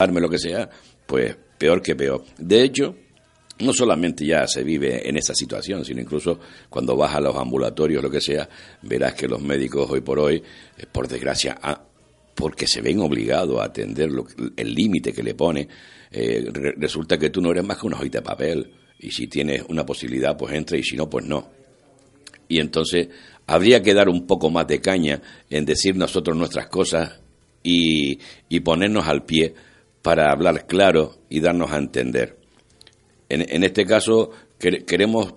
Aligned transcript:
darme 0.00 0.20
lo 0.20 0.30
que 0.30 0.38
sea, 0.38 0.68
pues 1.06 1.36
peor 1.58 1.82
que 1.82 1.94
peor. 1.94 2.24
De 2.38 2.62
hecho, 2.62 2.96
no 3.60 3.72
solamente 3.72 4.24
ya 4.24 4.46
se 4.46 4.64
vive 4.64 5.06
en 5.06 5.18
esa 5.18 5.34
situación, 5.34 5.84
sino 5.84 6.00
incluso 6.00 6.40
cuando 6.70 6.96
vas 6.96 7.14
a 7.14 7.20
los 7.20 7.36
ambulatorios, 7.36 8.02
lo 8.02 8.10
que 8.10 8.20
sea, 8.20 8.48
verás 8.82 9.14
que 9.14 9.28
los 9.28 9.42
médicos 9.42 9.90
hoy 9.90 10.00
por 10.00 10.18
hoy, 10.18 10.36
eh, 10.36 10.86
por 10.90 11.06
desgracia, 11.06 11.58
ah, 11.62 11.84
porque 12.34 12.66
se 12.66 12.80
ven 12.80 13.00
obligados 13.00 13.60
a 13.60 13.64
atender 13.64 14.10
el 14.56 14.74
límite 14.74 15.12
que 15.12 15.22
le 15.22 15.34
pone, 15.34 15.68
eh, 16.10 16.50
resulta 16.78 17.18
que 17.18 17.28
tú 17.28 17.42
no 17.42 17.50
eres 17.50 17.64
más 17.64 17.78
que 17.78 17.86
una 17.86 17.98
hojita 17.98 18.18
de 18.18 18.24
papel. 18.24 18.70
Y 19.00 19.10
si 19.10 19.26
tienes 19.26 19.64
una 19.68 19.84
posibilidad, 19.84 20.36
pues 20.36 20.54
entra, 20.54 20.78
y 20.78 20.82
si 20.82 20.96
no, 20.96 21.08
pues 21.08 21.26
no. 21.26 21.50
Y 22.48 22.60
entonces 22.60 23.08
habría 23.46 23.82
que 23.82 23.92
dar 23.94 24.08
un 24.08 24.26
poco 24.26 24.50
más 24.50 24.66
de 24.66 24.80
caña 24.80 25.20
en 25.50 25.64
decir 25.66 25.96
nosotros 25.96 26.36
nuestras 26.36 26.68
cosas 26.68 27.20
y, 27.62 28.18
ponernos 28.60 29.06
al 29.06 29.24
pie 29.24 29.54
para 30.02 30.30
hablar 30.30 30.66
claro 30.66 31.18
y 31.28 31.40
darnos 31.40 31.72
a 31.72 31.78
entender. 31.78 32.36
En, 33.28 33.62
este 33.62 33.86
caso 33.86 34.30
queremos 34.58 35.32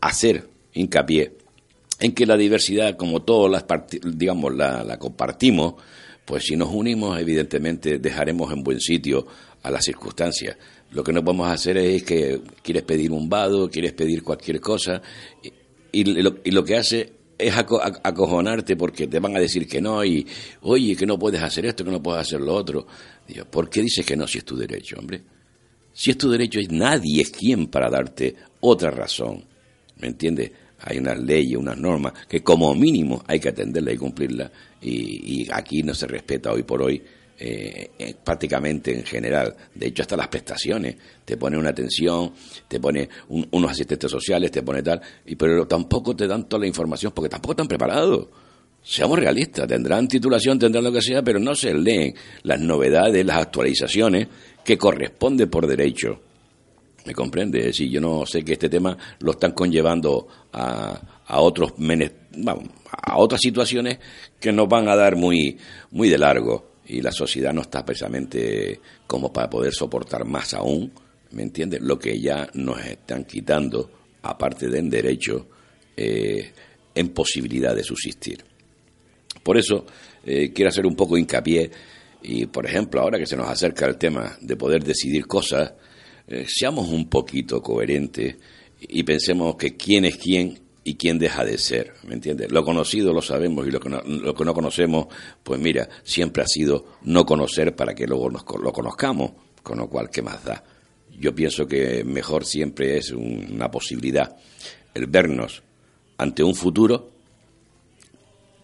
hacer 0.00 0.48
hincapié 0.74 1.32
en 2.00 2.12
que 2.12 2.26
la 2.26 2.36
diversidad, 2.36 2.96
como 2.96 3.22
todas 3.22 3.50
las, 3.52 3.64
digamos, 4.02 4.54
la, 4.54 4.98
compartimos, 4.98 5.74
pues 6.24 6.44
si 6.44 6.56
nos 6.56 6.70
unimos, 6.70 7.18
evidentemente 7.20 7.98
dejaremos 7.98 8.52
en 8.52 8.64
buen 8.64 8.80
sitio 8.80 9.26
a 9.62 9.70
las 9.70 9.84
circunstancias. 9.84 10.56
Lo 10.90 11.04
que 11.04 11.12
no 11.12 11.24
podemos 11.24 11.48
hacer 11.48 11.78
es 11.78 12.02
que 12.02 12.40
quieres 12.62 12.82
pedir 12.82 13.12
un 13.12 13.28
vado, 13.28 13.70
quieres 13.70 13.92
pedir 13.92 14.24
cualquier 14.24 14.60
cosa, 14.60 15.00
y, 15.92 16.04
lo, 16.04 16.64
que 16.64 16.76
hace 16.76 17.12
es 17.42 17.54
acojonarte 17.56 18.76
porque 18.76 19.06
te 19.06 19.18
van 19.18 19.36
a 19.36 19.40
decir 19.40 19.66
que 19.66 19.80
no 19.80 20.04
y, 20.04 20.26
oye, 20.62 20.96
que 20.96 21.06
no 21.06 21.18
puedes 21.18 21.42
hacer 21.42 21.66
esto, 21.66 21.84
que 21.84 21.90
no 21.90 22.02
puedes 22.02 22.22
hacer 22.22 22.40
lo 22.40 22.54
otro. 22.54 22.86
Digo, 23.26 23.44
¿por 23.46 23.68
qué 23.68 23.82
dices 23.82 24.04
que 24.04 24.16
no 24.16 24.26
si 24.26 24.38
es 24.38 24.44
tu 24.44 24.56
derecho, 24.56 24.96
hombre? 24.98 25.22
Si 25.92 26.10
es 26.10 26.18
tu 26.18 26.30
derecho, 26.30 26.58
nadie 26.70 27.22
es 27.22 27.30
quien 27.30 27.66
para 27.66 27.90
darte 27.90 28.34
otra 28.60 28.90
razón. 28.90 29.44
¿Me 29.98 30.08
entiendes? 30.08 30.50
Hay 30.80 30.98
unas 30.98 31.18
leyes, 31.18 31.56
unas 31.56 31.78
normas 31.78 32.12
que 32.26 32.42
como 32.42 32.74
mínimo 32.74 33.22
hay 33.26 33.38
que 33.38 33.50
atenderlas 33.50 33.94
y 33.94 33.98
cumplirlas 33.98 34.50
y 34.80 35.48
aquí 35.52 35.84
no 35.84 35.94
se 35.94 36.08
respeta 36.08 36.50
hoy 36.52 36.64
por 36.64 36.82
hoy 36.82 37.00
eh, 37.44 37.90
eh, 37.98 38.14
prácticamente 38.22 38.96
en 38.96 39.04
general. 39.04 39.56
De 39.74 39.88
hecho, 39.88 40.02
hasta 40.02 40.16
las 40.16 40.28
prestaciones. 40.28 40.94
Te 41.24 41.36
pone 41.36 41.58
una 41.58 41.70
atención, 41.70 42.32
te 42.68 42.78
pone 42.78 43.08
unos 43.30 43.68
asistentes 43.68 44.08
sociales, 44.08 44.52
te 44.52 44.62
pone 44.62 44.80
tal, 44.80 45.00
y, 45.26 45.34
pero 45.34 45.66
tampoco 45.66 46.14
te 46.14 46.28
dan 46.28 46.48
toda 46.48 46.60
la 46.60 46.68
información 46.68 47.10
porque 47.12 47.28
tampoco 47.28 47.54
están 47.54 47.66
preparados. 47.66 48.28
Seamos 48.80 49.18
realistas, 49.18 49.66
tendrán 49.66 50.06
titulación, 50.06 50.56
tendrán 50.56 50.84
lo 50.84 50.92
que 50.92 51.02
sea, 51.02 51.20
pero 51.22 51.40
no 51.40 51.56
se 51.56 51.74
leen 51.74 52.14
las 52.44 52.60
novedades, 52.60 53.26
las 53.26 53.38
actualizaciones 53.38 54.28
que 54.64 54.78
corresponden 54.78 55.50
por 55.50 55.66
derecho. 55.66 56.20
¿Me 57.06 57.12
comprende? 57.12 57.58
Es 57.58 57.64
decir, 57.64 57.90
yo 57.90 58.00
no 58.00 58.24
sé 58.24 58.44
que 58.44 58.52
este 58.52 58.68
tema 58.68 58.96
lo 59.18 59.32
están 59.32 59.50
conllevando 59.50 60.28
a, 60.52 61.00
a 61.26 61.40
otros 61.40 61.72
a 62.92 63.18
otras 63.18 63.40
situaciones 63.40 63.98
que 64.38 64.52
nos 64.52 64.68
van 64.68 64.88
a 64.88 64.94
dar 64.94 65.16
muy, 65.16 65.58
muy 65.90 66.08
de 66.08 66.18
largo 66.18 66.71
y 66.86 67.00
la 67.00 67.12
sociedad 67.12 67.52
no 67.52 67.62
está 67.62 67.84
precisamente 67.84 68.80
como 69.06 69.32
para 69.32 69.48
poder 69.48 69.72
soportar 69.72 70.24
más 70.24 70.54
aún, 70.54 70.92
¿me 71.30 71.42
entiendes? 71.42 71.80
Lo 71.80 71.98
que 71.98 72.20
ya 72.20 72.48
nos 72.54 72.84
están 72.84 73.24
quitando, 73.24 73.90
aparte 74.22 74.68
de 74.68 74.78
en 74.78 74.90
derecho, 74.90 75.48
eh, 75.96 76.52
en 76.94 77.08
posibilidad 77.10 77.74
de 77.74 77.84
subsistir. 77.84 78.44
Por 79.42 79.56
eso 79.56 79.86
eh, 80.24 80.52
quiero 80.52 80.68
hacer 80.68 80.86
un 80.86 80.94
poco 80.94 81.16
hincapié 81.16 81.70
y, 82.22 82.46
por 82.46 82.66
ejemplo, 82.66 83.00
ahora 83.00 83.18
que 83.18 83.26
se 83.26 83.36
nos 83.36 83.48
acerca 83.48 83.86
el 83.86 83.96
tema 83.96 84.36
de 84.40 84.56
poder 84.56 84.84
decidir 84.84 85.26
cosas, 85.26 85.72
eh, 86.28 86.44
seamos 86.46 86.88
un 86.88 87.08
poquito 87.08 87.60
coherentes 87.60 88.36
y 88.80 89.02
pensemos 89.02 89.56
que 89.56 89.76
quién 89.76 90.04
es 90.04 90.16
quién 90.16 90.61
y 90.84 90.96
quién 90.96 91.18
deja 91.18 91.44
de 91.44 91.58
ser, 91.58 91.94
¿me 92.04 92.14
entiendes? 92.14 92.50
Lo 92.50 92.64
conocido 92.64 93.12
lo 93.12 93.22
sabemos 93.22 93.66
y 93.66 93.70
lo 93.70 93.78
que 93.78 93.88
no, 93.88 94.00
lo 94.02 94.34
que 94.34 94.44
no 94.44 94.52
conocemos, 94.52 95.06
pues 95.42 95.60
mira, 95.60 95.88
siempre 96.02 96.42
ha 96.42 96.46
sido 96.46 96.86
no 97.02 97.24
conocer 97.24 97.76
para 97.76 97.94
que 97.94 98.06
luego 98.06 98.30
nos, 98.30 98.44
lo 98.60 98.72
conozcamos, 98.72 99.32
con 99.62 99.78
lo 99.78 99.88
cual, 99.88 100.10
¿qué 100.10 100.22
más 100.22 100.44
da? 100.44 100.64
Yo 101.18 101.34
pienso 101.34 101.66
que 101.66 102.02
mejor 102.04 102.44
siempre 102.44 102.96
es 102.96 103.12
una 103.12 103.70
posibilidad 103.70 104.36
el 104.94 105.06
vernos 105.06 105.62
ante 106.18 106.42
un 106.42 106.54
futuro, 106.54 107.10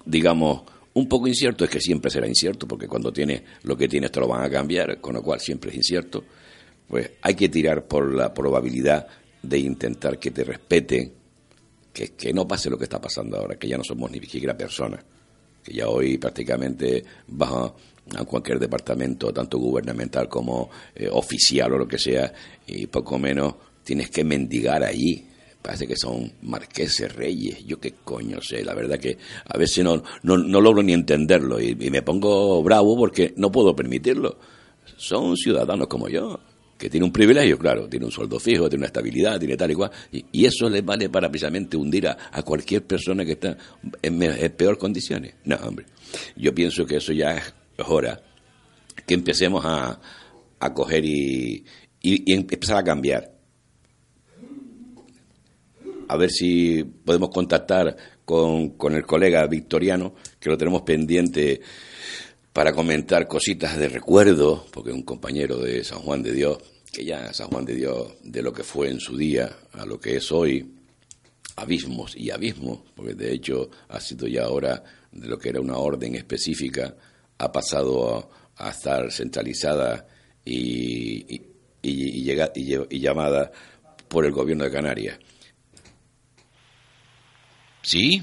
digamos, 0.05 0.63
un 0.95 1.09
poco 1.09 1.29
incierto, 1.29 1.65
es 1.65 1.71
que 1.71 1.81
siempre 1.81 2.11
será 2.11 2.27
incierto, 2.27 2.67
porque 2.67 2.89
cuando 2.89 3.13
tienes 3.13 3.43
lo 3.63 3.77
que 3.77 3.89
tienes 3.89 4.11
te 4.11 4.21
lo 4.21 4.27
van 4.27 4.45
a 4.45 4.51
cambiar, 4.51 5.01
con 5.01 5.15
lo 5.15 5.23
cual 5.23 5.41
siempre 5.41 5.71
es 5.71 5.77
incierto, 5.77 6.25
pues 6.89 7.13
hay 7.23 7.35
que 7.35 7.49
tirar 7.49 7.87
por 7.87 8.13
la 8.15 8.35
probabilidad 8.35 9.07
de 9.43 9.59
intentar 9.59 10.19
que 10.19 10.31
te 10.31 10.43
respeten 10.43 11.13
que, 12.07 12.33
no 12.33 12.47
pase 12.47 12.71
lo 12.71 12.79
que 12.79 12.85
está 12.85 13.01
pasando 13.01 13.39
ahora, 13.39 13.57
que 13.57 13.69
ya 13.69 13.77
no 13.77 13.85
somos 13.85 14.11
ni 14.11 14.21
siquiera 14.21 14.57
personas, 14.57 15.01
que 15.65 15.73
ya 15.73 15.89
hoy 15.89 16.19
prácticamente 16.19 17.05
vas 17.27 17.73
a, 18.15 18.25
cualquier 18.25 18.59
departamento, 18.59 19.33
tanto 19.33 19.59
gubernamental 19.59 20.29
como 20.29 20.71
eh, 20.95 21.09
oficial 21.13 21.75
o 21.75 21.79
lo 21.79 21.87
que 21.87 21.99
sea, 21.99 22.33
y 22.67 22.87
poco 22.87 23.19
menos 23.19 23.55
tienes 23.85 24.11
que 24.11 24.25
mendigar 24.25 24.83
allí. 24.83 25.27
Parece 25.61 25.87
que 25.87 25.97
son 25.97 26.33
marqueses, 26.43 27.15
reyes, 27.15 27.67
yo 27.67 27.79
qué 27.79 27.93
coño 28.05 28.41
sé, 28.41 28.65
la 28.65 28.75
verdad 28.75 28.99
que 28.99 29.19
a 29.45 29.59
veces 29.59 29.85
no, 29.85 30.03
no, 30.23 30.61
logro 30.61 30.83
ni 30.83 30.95
entenderlo 30.95 31.61
y 31.61 31.75
me 31.75 32.01
pongo 32.01 32.63
bravo 32.63 32.97
porque 32.97 33.35
no 33.37 33.53
puedo 33.53 33.77
permitirlo. 33.77 34.39
Son 34.97 35.37
ciudadanos 35.37 35.89
como 35.89 36.09
yo, 36.09 36.41
que 36.79 36.89
tiene 36.89 37.05
un 37.05 37.13
privilegio, 37.13 37.59
claro, 37.59 37.89
tiene 37.89 38.07
un 38.07 38.13
sueldo 38.13 38.39
fijo, 38.39 38.69
tiene 38.69 38.83
una 38.83 38.87
estabilidad, 38.87 39.39
tiene 39.39 39.57
tal 39.57 39.73
y 39.73 39.75
cual, 39.75 39.91
y, 40.13 40.47
eso 40.47 40.71
le 40.71 40.81
vale 40.81 41.09
para 41.11 41.29
precisamente 41.29 41.77
hundir 41.77 42.07
a, 42.07 42.43
cualquier 42.45 42.85
persona 42.85 43.25
que 43.25 43.33
está 43.33 43.59
en, 44.01 44.23
en, 44.23 44.53
peor 44.53 44.79
condiciones. 44.79 45.35
No, 45.45 45.57
hombre, 45.57 45.87
yo 46.37 46.55
pienso 46.55 46.87
que 46.87 46.97
eso 46.97 47.13
ya 47.13 47.37
es 47.37 47.53
hora 47.89 48.23
que 49.05 49.15
empecemos 49.15 49.65
a, 49.65 50.01
a 50.61 50.75
coger 50.75 51.05
y, 51.05 51.65
y, 52.01 52.33
empezar 52.33 52.79
a 52.79 52.85
cambiar. 52.85 53.33
A 56.09 56.17
ver 56.17 56.31
si 56.31 56.85
podemos 56.85 57.31
contactar 57.31 57.97
con, 58.25 58.71
con 58.71 58.95
el 58.95 59.05
colega 59.05 59.47
victoriano, 59.47 60.15
que 60.39 60.49
lo 60.49 60.57
tenemos 60.57 60.83
pendiente 60.83 61.61
para 62.59 62.73
comentar 62.73 63.29
cositas 63.29 63.77
de 63.77 63.89
recuerdo, 63.89 64.67
porque 64.73 64.91
un 64.91 65.05
compañero 65.05 65.59
de 65.59 65.85
San 65.85 66.01
Juan 66.01 66.25
de 66.25 66.33
Dios, 66.33 66.59
que 66.93 67.05
ya 67.05 67.33
San 67.33 67.47
Juan 67.51 67.65
de 67.65 67.77
Dios, 67.77 68.15
de 68.25 68.43
lo 68.43 68.53
que 68.53 68.65
fue 68.65 68.91
en 68.91 68.99
su 68.99 69.17
día 69.17 69.59
a 69.75 69.87
lo 69.87 70.01
que 70.01 70.17
es 70.17 70.33
hoy, 70.33 70.69
abismos 71.55 72.17
y 72.17 72.33
abismos, 72.33 72.81
porque 72.97 73.15
de 73.15 73.33
hecho 73.33 73.71
ha 73.87 74.01
sido 74.01 74.27
ya 74.27 74.47
ahora 74.47 74.83
de 75.13 75.29
lo 75.29 75.39
que 75.39 75.51
era 75.51 75.61
una 75.61 75.77
orden 75.77 76.17
específica, 76.17 76.97
ha 77.39 77.53
pasado 77.53 78.29
a, 78.57 78.71
estar 78.71 79.13
centralizada 79.13 80.05
y, 80.45 81.33
y, 81.33 81.41
y, 81.81 82.33
y 82.91 82.99
llamada 82.99 83.53
por 84.09 84.27
el 84.27 84.33
gobierno 84.33 84.65
de 84.65 84.73
Canarias. 84.73 85.17
¿Sí? 87.83 88.21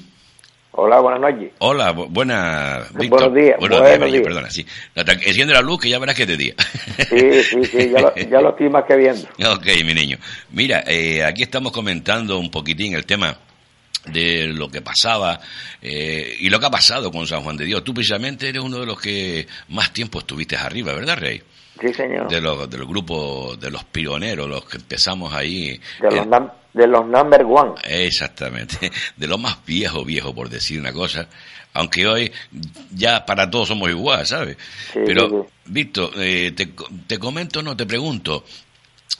Hola, 0.78 1.00
buenas 1.00 1.22
noches. 1.22 1.53
Hola, 1.59 1.91
buenas, 1.91 2.91
Buenos 2.94 3.34
días. 3.34 3.56
Buenos, 3.59 3.81
días, 4.12 4.24
perdona, 4.24 4.50
sí. 4.50 4.66
Enciende 4.94 5.53
la 5.53 5.62
luz 5.62 5.80
que 5.80 5.90
ya 5.90 6.00
verás 6.00 6.16
que 6.16 6.25
te 6.25 6.36
día. 6.36 6.53
Sí, 7.09 7.44
sí, 7.44 7.63
sí, 7.63 7.90
ya 7.91 8.02
lo, 8.02 8.16
ya 8.16 8.41
lo 8.41 8.50
estoy 8.50 8.69
más 8.69 8.84
que 8.85 8.97
viendo. 8.97 9.28
Ok, 9.56 9.66
mi 9.85 9.94
niño. 9.94 10.18
Mira, 10.52 10.84
eh, 10.85 11.24
aquí 11.24 11.44
estamos 11.44 11.72
comentando 11.72 12.38
un 12.38 12.52
poquitín 12.52 12.94
el 12.94 13.06
tema 13.06 13.38
de 14.08 14.47
lo 14.47 14.69
que 14.69 14.81
pasaba 14.81 15.40
eh, 15.81 16.35
y 16.40 16.50
lo 16.50 16.59
que 16.59 16.66
ha 16.66 16.72
pasado 16.72 17.09
con 17.09 17.25
San 17.25 17.41
Juan 17.41 17.56
de 17.56 17.66
Dios. 17.66 17.84
Tú 17.84 17.94
precisamente 17.94 18.50
eres 18.50 18.62
uno 18.62 18.80
de 18.80 18.85
los 18.85 19.00
que 19.00 19.47
más 19.69 19.94
tiempo 19.94 20.19
estuviste 20.19 20.58
arriba, 20.58 20.94
¿verdad, 20.94 21.18
Rey? 21.18 21.41
Sí, 21.80 21.94
señor. 21.94 22.30
De 22.30 22.41
los, 22.41 22.69
del 22.69 22.85
grupo 22.85 23.55
de 23.59 23.70
los 23.70 23.84
pioneros, 23.84 24.47
los 24.47 24.66
que 24.66 24.78
empezamos 24.78 25.34
ahí. 25.34 25.79
De 25.99 26.11
los, 26.11 26.28
de 26.73 26.88
los 26.88 27.05
number 27.05 27.44
one. 27.44 27.73
Exactamente. 27.84 28.91
De 29.17 29.28
los 29.28 29.40
más 29.40 29.66
viejos, 29.66 30.05
viejos, 30.05 30.34
por 30.34 30.49
decir 30.49 30.79
una 30.79 30.94
cosa. 30.94 31.28
Aunque 31.73 32.08
hoy 32.08 32.32
ya 32.91 33.26
para 33.26 33.49
todos 33.49 33.67
somos 33.67 33.90
igual, 33.90 34.26
¿sabes? 34.26 34.58
Pero, 34.94 35.47
Víctor, 35.66 36.11
eh, 36.17 36.53
te, 36.55 36.70
te 37.08 37.20
comento, 37.20 37.61
no, 37.61 37.76
te 37.76 37.85
pregunto. 37.85 38.46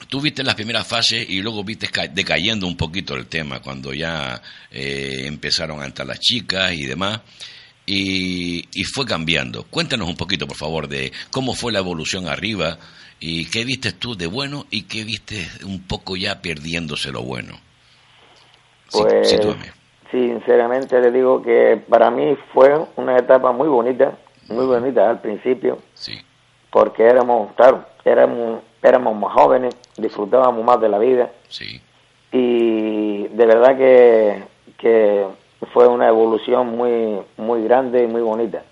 Tú 0.10 0.22
viste 0.22 0.44
las 0.44 0.56
primeras 0.56 0.88
fases 0.88 1.30
y 1.30 1.42
luego 1.42 1.64
viste 1.64 1.90
decayendo 2.12 2.68
un 2.68 2.78
poquito 2.78 3.16
el 3.16 3.28
tema 3.28 3.62
cuando 3.62 3.94
ya 3.94 4.42
eh, 4.72 5.24
empezaron 5.26 5.82
a 5.82 5.86
entrar 5.86 6.08
las 6.08 6.20
chicas 6.20 6.74
y 6.74 6.86
demás 6.86 7.22
y, 7.86 8.84
fue 8.84 9.06
cambiando. 9.06 9.64
Cuéntanos 9.70 10.08
un 10.08 10.16
poquito, 10.16 10.48
por 10.48 10.58
favor, 10.58 10.88
de 10.88 11.12
cómo 11.32 11.54
fue 11.54 11.72
la 11.72 11.80
evolución 11.80 12.28
arriba 12.28 12.78
y 13.20 13.50
qué 13.50 13.64
viste 13.64 13.92
tú 13.92 14.16
de 14.16 14.28
bueno 14.28 14.66
y 14.70 14.84
qué 14.84 15.04
viste 15.04 15.48
un 15.66 15.82
poco 15.88 16.16
ya 16.16 16.42
perdiéndose 16.42 17.12
lo 17.12 17.24
bueno. 17.24 17.54
Pues, 18.92 19.36
sinceramente 20.12 21.00
le 21.00 21.12
digo 21.12 21.42
que 21.42 21.82
para 21.90 22.10
mí 22.12 22.38
fue 22.54 22.74
una 22.96 23.18
etapa 23.18 23.52
muy 23.52 23.68
bonita, 23.68 24.18
muy 24.50 24.66
bonita 24.66 25.10
al 25.10 25.22
principio. 25.22 25.80
Sí. 25.94 26.20
porque 26.72 27.04
éramos, 27.04 27.54
claro, 27.54 27.86
éramos, 28.04 28.62
éramos 28.84 29.16
más 29.16 29.34
jóvenes, 29.34 29.76
disfrutábamos 29.98 30.64
más 30.66 30.80
de 30.82 30.90
la 30.90 31.00
vida. 31.00 31.32
Sí. 31.48 31.82
Y 32.32 33.28
de 33.30 33.46
verdad 33.46 33.78
que, 33.78 34.44
que 34.78 35.26
fue 35.74 35.88
una 35.88 36.08
evolución 36.08 36.76
muy, 36.76 37.20
muy 37.38 37.64
grande 37.64 38.04
y 38.04 38.08
muy 38.08 38.22
bonita. 38.22 38.64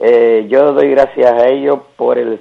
Eh, 0.00 0.46
yo 0.48 0.72
doy 0.72 0.90
gracias 0.90 1.32
a 1.32 1.48
ellos 1.48 1.80
por 1.96 2.18
el, 2.18 2.40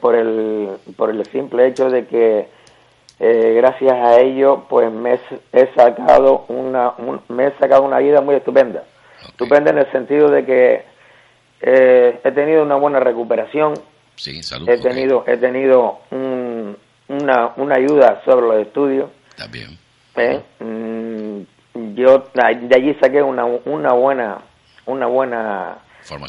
por 0.00 0.14
el, 0.14 0.70
por 0.96 1.10
el 1.10 1.24
simple 1.26 1.66
hecho 1.66 1.88
de 1.88 2.06
que 2.06 2.48
eh, 3.20 3.54
gracias 3.56 3.92
a 3.92 4.20
ellos 4.20 4.60
pues 4.68 4.92
me 4.92 5.18
he 5.52 5.74
sacado 5.74 6.44
una, 6.48 6.94
me 7.28 7.46
he 7.46 7.52
sacado 7.58 7.82
una 7.82 7.98
vida 7.98 8.20
muy 8.20 8.34
estupenda. 8.34 8.84
Estupenda 9.26 9.70
en 9.70 9.78
el 9.78 9.90
sentido 9.92 10.28
de 10.28 10.44
que 10.44 10.84
eh, 11.62 12.20
he 12.22 12.30
tenido 12.32 12.62
una 12.62 12.76
buena 12.76 13.00
recuperación. 13.00 13.74
Sí, 14.16 14.42
salud. 14.42 14.68
He 14.68 14.78
tenido, 14.78 15.24
he 15.26 15.36
tenido 15.38 16.00
una, 16.10 17.52
una 17.56 17.74
ayuda 17.74 18.22
sobre 18.24 18.46
los 18.46 18.66
estudios. 18.66 19.10
También. 19.36 19.78
¿Eh? 20.16 20.40
Yo 21.94 22.24
de 22.34 22.74
allí 22.74 22.94
saqué 23.00 23.22
una, 23.22 23.44
una 23.44 23.92
buena, 23.92 24.38
una 24.86 25.06
buena 25.06 25.78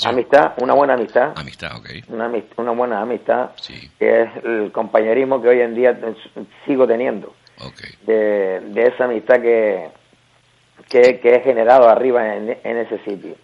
amistad, 0.05 0.53
una 0.57 0.73
buena 0.73 0.93
amistad. 0.93 1.33
Amistad. 1.35 1.71
Una, 2.07 2.31
una 2.57 2.71
buena 2.71 3.01
amistad, 3.01 3.51
que 3.99 4.21
es 4.21 4.29
el 4.43 4.71
compañerismo 4.71 5.41
que 5.41 5.49
hoy 5.49 5.61
en 5.61 5.75
día 5.75 5.97
sigo 6.65 6.87
teniendo. 6.87 7.33
Okay. 7.57 7.91
De, 8.05 8.59
de 8.61 8.87
esa 8.87 9.05
amistad 9.05 9.41
que, 9.41 9.89
que, 10.89 11.19
he 11.23 11.39
generado 11.41 11.87
arriba 11.87 12.35
en, 12.35 12.57
en 12.63 12.77
ese 12.77 12.99
sitio. 12.99 13.35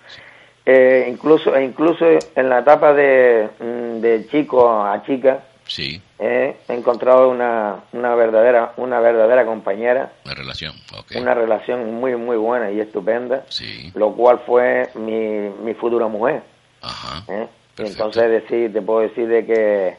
Eh, 0.65 1.07
incluso, 1.09 1.59
incluso 1.59 2.06
en 2.35 2.50
la 2.50 2.59
etapa 2.59 2.94
de, 2.94 3.50
mm, 3.59 4.01
de 4.01 4.27
chico 4.27 4.83
a 4.83 5.01
chica, 5.03 5.44
sí. 5.73 6.01
he 6.19 6.56
encontrado 6.68 7.29
una, 7.29 7.83
una 7.94 8.15
verdadera 8.15 8.73
una 8.77 9.00
verdadera 9.00 9.45
compañera. 9.45 10.12
Una 10.25 10.33
relación, 10.35 10.73
Una 11.15 11.33
relación 11.33 11.94
muy, 11.95 12.15
muy 12.15 12.38
buena 12.38 12.71
y 12.71 12.79
estupenda, 12.79 13.45
sí. 13.50 13.91
lo 13.95 14.13
cual 14.13 14.39
fue 14.45 14.89
mi, 14.95 15.50
mi 15.63 15.73
futura 15.73 16.07
mujer. 16.07 16.44
Ajá. 16.81 17.23
¿eh? 17.31 17.47
entonces 17.77 18.29
decir, 18.29 18.73
te 18.73 18.81
puedo 18.81 19.01
decir 19.01 19.27
de 19.27 19.45
que 19.45 19.97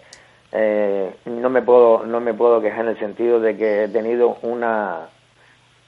eh, 0.53 1.15
no 1.25 1.49
me 1.49 1.63
puedo 1.63 2.05
no 2.05 2.21
me 2.21 2.35
puedo 2.35 2.61
quejar 2.61 2.85
en 2.85 2.91
el 2.91 2.99
sentido 2.99 3.41
de 3.41 3.57
que 3.57 3.85
he 3.85 3.89
tenido 3.89 4.37
una 4.43 5.09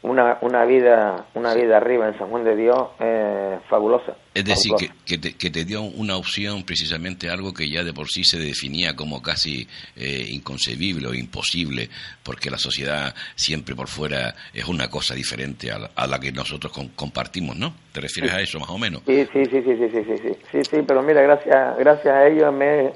una, 0.04 0.36
una 0.42 0.64
vida 0.66 1.26
una 1.34 1.54
vida 1.54 1.78
arriba 1.78 2.06
en 2.06 2.18
San 2.18 2.28
Juan 2.28 2.44
de 2.44 2.54
Dios 2.56 2.88
eh, 3.00 3.58
fabulosa. 3.68 4.14
Es 4.34 4.44
decir, 4.44 4.72
que, 4.78 4.90
que, 5.06 5.18
te, 5.18 5.36
que, 5.36 5.50
te, 5.50 5.64
dio 5.64 5.80
una 5.82 6.16
opción, 6.16 6.64
precisamente 6.64 7.30
algo 7.30 7.54
que 7.54 7.70
ya 7.70 7.82
de 7.82 7.92
por 7.94 8.08
sí 8.08 8.22
se 8.24 8.38
definía 8.38 8.94
como 8.96 9.22
casi 9.22 9.66
eh, 9.96 10.26
inconcebible 10.30 11.08
o 11.08 11.14
imposible, 11.14 11.88
porque 12.22 12.50
la 12.50 12.58
sociedad 12.58 13.14
siempre 13.34 13.74
por 13.74 13.88
fuera 13.88 14.34
es 14.52 14.68
una 14.68 14.90
cosa 14.90 15.14
diferente 15.14 15.70
a 15.70 16.06
la, 16.06 16.20
que 16.20 16.32
nosotros 16.32 16.72
compartimos, 16.94 17.56
¿no? 17.56 17.72
¿Te 17.92 18.00
refieres 18.00 18.32
a 18.32 18.40
eso 18.40 18.58
más 18.58 18.70
o 18.70 18.78
menos? 18.78 19.02
Sí, 19.06 19.26
sí, 19.32 19.44
sí, 19.46 19.62
sí, 19.62 19.76
sí, 19.78 19.88
sí, 19.90 20.04
sí, 20.04 20.36
sí, 20.52 20.64
sí, 20.70 20.82
pero 20.86 21.02
mira, 21.02 21.22
gracias, 21.22 21.78
gracias 21.78 22.14
a 22.14 22.26
ellos 22.26 22.52
me, 22.52 22.92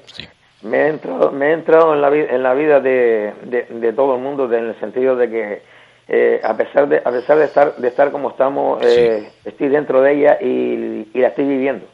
me, 0.62 0.76
he 0.76 0.88
entrado, 0.88 1.30
me 1.32 1.46
he 1.46 1.52
entrado 1.52 1.94
en 1.94 2.02
la, 2.02 2.14
en 2.14 2.42
la 2.42 2.54
vida 2.54 2.80
de, 2.80 3.32
de, 3.44 3.62
de 3.62 3.92
todo 3.94 4.16
el 4.16 4.20
mundo 4.22 4.52
en 4.52 4.66
el 4.66 4.80
sentido 4.80 5.16
de 5.16 5.30
que 5.30 5.77
eh, 6.10 6.40
a 6.42 6.56
pesar 6.56 6.88
de 6.88 7.02
a 7.04 7.10
pesar 7.10 7.36
de 7.36 7.44
estar 7.44 7.76
de 7.76 7.86
estar 7.86 8.10
como 8.10 8.30
estamos 8.30 8.82
eh, 8.82 9.30
estoy 9.44 9.68
dentro 9.68 10.00
de 10.00 10.14
ella 10.14 10.38
y, 10.40 11.06
la 11.12 11.28
estoy 11.28 11.46
viviendo. 11.46 11.86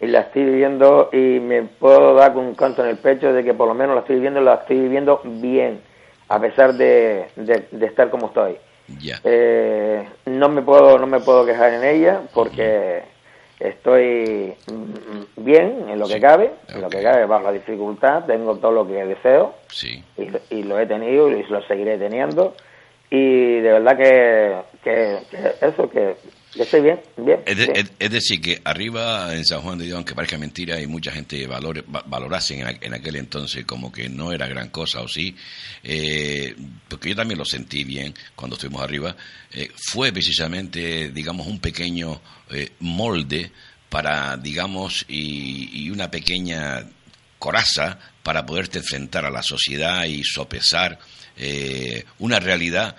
Y 0.00 0.06
la 0.06 0.20
estoy 0.20 0.44
viviendo 0.44 1.08
y 1.12 1.40
me 1.40 1.62
puedo 1.62 2.14
dar 2.14 2.34
con 2.34 2.44
un 2.44 2.54
canto 2.54 2.82
en 2.82 2.90
el 2.90 2.98
pecho 2.98 3.32
de 3.32 3.42
que 3.42 3.54
por 3.54 3.66
lo 3.66 3.74
menos 3.74 3.94
la 3.94 4.02
estoy 4.02 4.16
viviendo 4.16 4.42
la 4.42 4.54
estoy 4.56 4.80
viviendo 4.80 5.22
bien 5.24 5.80
a 6.28 6.38
pesar 6.38 6.74
de, 6.74 7.28
de, 7.36 7.86
estar 7.86 8.10
como 8.10 8.26
estoy. 8.26 8.56
Eh, 9.24 10.06
no 10.26 10.48
me 10.50 10.60
puedo 10.60 10.98
no 10.98 11.06
me 11.06 11.20
puedo 11.20 11.46
quejar 11.46 11.72
en 11.72 11.84
ella 11.84 12.20
porque 12.34 13.02
estoy 13.58 14.54
bien 15.36 15.86
en 15.88 15.98
lo 15.98 16.08
que 16.08 16.20
cabe 16.20 16.50
en 16.68 16.80
lo 16.82 16.90
que 16.90 17.02
cabe 17.02 17.24
bajo 17.26 17.44
la 17.44 17.52
dificultad 17.52 18.24
tengo 18.24 18.56
todo 18.56 18.72
lo 18.72 18.86
que 18.86 19.04
deseo 19.04 19.54
y, 20.16 20.28
y 20.54 20.62
lo 20.64 20.78
he 20.78 20.86
tenido 20.86 21.30
y 21.30 21.42
lo 21.44 21.62
seguiré 21.66 21.98
teniendo 21.98 22.54
y 23.10 23.60
de 23.60 23.72
verdad 23.72 23.96
que, 23.96 25.66
eso, 25.66 25.90
que, 25.90 26.16
estoy 26.54 26.80
bien, 26.80 27.00
bien. 27.16 27.42
Es, 27.44 28.10
decir, 28.10 28.40
que 28.40 28.60
arriba 28.62 29.34
en 29.34 29.44
San 29.44 29.62
Juan 29.62 29.78
de 29.78 29.86
Dios, 29.86 29.96
aunque 29.96 30.14
parezca 30.14 30.38
mentira, 30.38 30.80
y 30.80 30.86
mucha 30.86 31.10
gente 31.10 31.44
valore, 31.48 31.82
valorase 32.06 32.60
en, 32.60 32.94
aquel 32.94 33.16
entonces 33.16 33.64
como 33.64 33.90
que 33.90 34.08
no 34.08 34.32
era 34.32 34.46
gran 34.46 34.68
cosa, 34.68 35.00
o 35.00 35.08
sí, 35.08 35.34
eh, 35.82 36.54
porque 36.88 37.08
yo 37.08 37.16
también 37.16 37.38
lo 37.38 37.44
sentí 37.44 37.82
bien 37.82 38.14
cuando 38.36 38.54
estuvimos 38.54 38.82
arriba, 38.82 39.16
eh, 39.52 39.68
fue 39.74 40.12
precisamente, 40.12 41.10
digamos, 41.10 41.48
un 41.48 41.58
pequeño 41.58 42.20
eh, 42.52 42.70
molde 42.78 43.50
para, 43.88 44.36
digamos, 44.36 45.04
y, 45.08 45.84
y 45.84 45.90
una 45.90 46.08
pequeña 46.12 46.86
coraza 47.40 47.98
para 48.30 48.46
poderte 48.46 48.78
enfrentar 48.78 49.26
a 49.26 49.30
la 49.30 49.42
sociedad 49.42 50.04
y 50.04 50.22
sopesar 50.22 50.96
eh, 51.36 52.04
una 52.20 52.38
realidad 52.38 52.94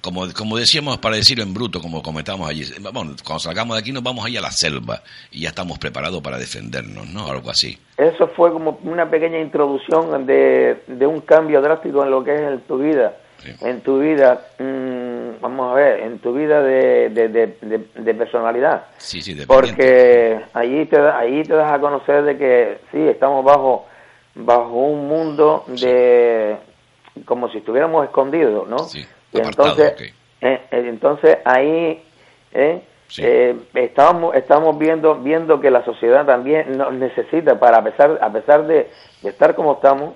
como, 0.00 0.32
como 0.32 0.56
decíamos, 0.56 0.96
para 0.96 1.16
decirlo 1.16 1.44
en 1.44 1.52
bruto, 1.52 1.78
como 1.78 2.02
comentábamos 2.02 2.48
allí, 2.48 2.64
bueno, 2.80 3.14
cuando 3.22 3.38
salgamos 3.38 3.76
de 3.76 3.80
aquí 3.80 3.92
nos 3.92 4.02
vamos 4.02 4.24
ahí 4.24 4.38
a 4.38 4.40
la 4.40 4.50
selva 4.50 5.02
y 5.30 5.42
ya 5.42 5.50
estamos 5.50 5.78
preparados 5.78 6.22
para 6.22 6.38
defendernos, 6.38 7.06
¿no? 7.10 7.26
Algo 7.30 7.50
así. 7.50 7.78
Eso 7.98 8.28
fue 8.28 8.50
como 8.50 8.78
una 8.84 9.10
pequeña 9.10 9.40
introducción 9.40 10.24
de, 10.24 10.82
de 10.86 11.06
un 11.06 11.20
cambio 11.20 11.60
drástico 11.60 12.02
en 12.02 12.10
lo 12.10 12.24
que 12.24 12.34
es 12.34 12.40
en 12.40 12.60
tu 12.60 12.78
vida. 12.78 13.14
En 13.60 13.80
tu 13.82 14.00
vida, 14.00 14.46
mm, 14.58 15.40
vamos 15.40 15.72
a 15.72 15.74
ver, 15.74 16.00
en 16.00 16.18
tu 16.18 16.32
vida 16.32 16.62
de, 16.62 17.10
de, 17.10 18.14
personalidad. 18.14 18.86
Sí, 18.96 19.20
sí, 19.20 19.36
Porque 19.46 20.40
allí 20.52 20.86
te, 20.86 20.98
allí 20.98 21.42
te 21.44 21.54
das 21.54 21.72
a 21.72 21.78
conocer 21.78 22.24
de 22.24 22.36
que 22.36 22.78
sí, 22.90 22.98
estamos 23.08 23.44
bajo, 23.44 23.86
bajo 24.36 24.74
un 24.74 25.08
mundo 25.08 25.64
de 25.66 26.56
como 27.24 27.48
si 27.50 27.58
estuviéramos 27.58 28.04
escondidos, 28.04 28.68
¿no? 28.68 28.78
Sí, 28.80 29.04
y 29.32 29.38
entonces, 29.38 29.94
eh, 30.00 30.10
eh, 30.40 30.60
entonces 30.70 31.38
ahí 31.44 32.02
eh, 32.52 32.82
eh, 33.18 33.56
estamos, 33.74 34.34
estamos 34.34 34.78
viendo, 34.78 35.14
viendo 35.16 35.60
que 35.60 35.70
la 35.70 35.84
sociedad 35.84 36.26
también 36.26 36.76
nos 36.76 36.92
necesita 36.92 37.58
para 37.58 37.78
a 37.78 37.84
pesar, 37.84 38.18
a 38.20 38.32
pesar 38.32 38.66
de, 38.66 38.90
estar 39.22 39.54
como 39.54 39.74
estamos, 39.74 40.14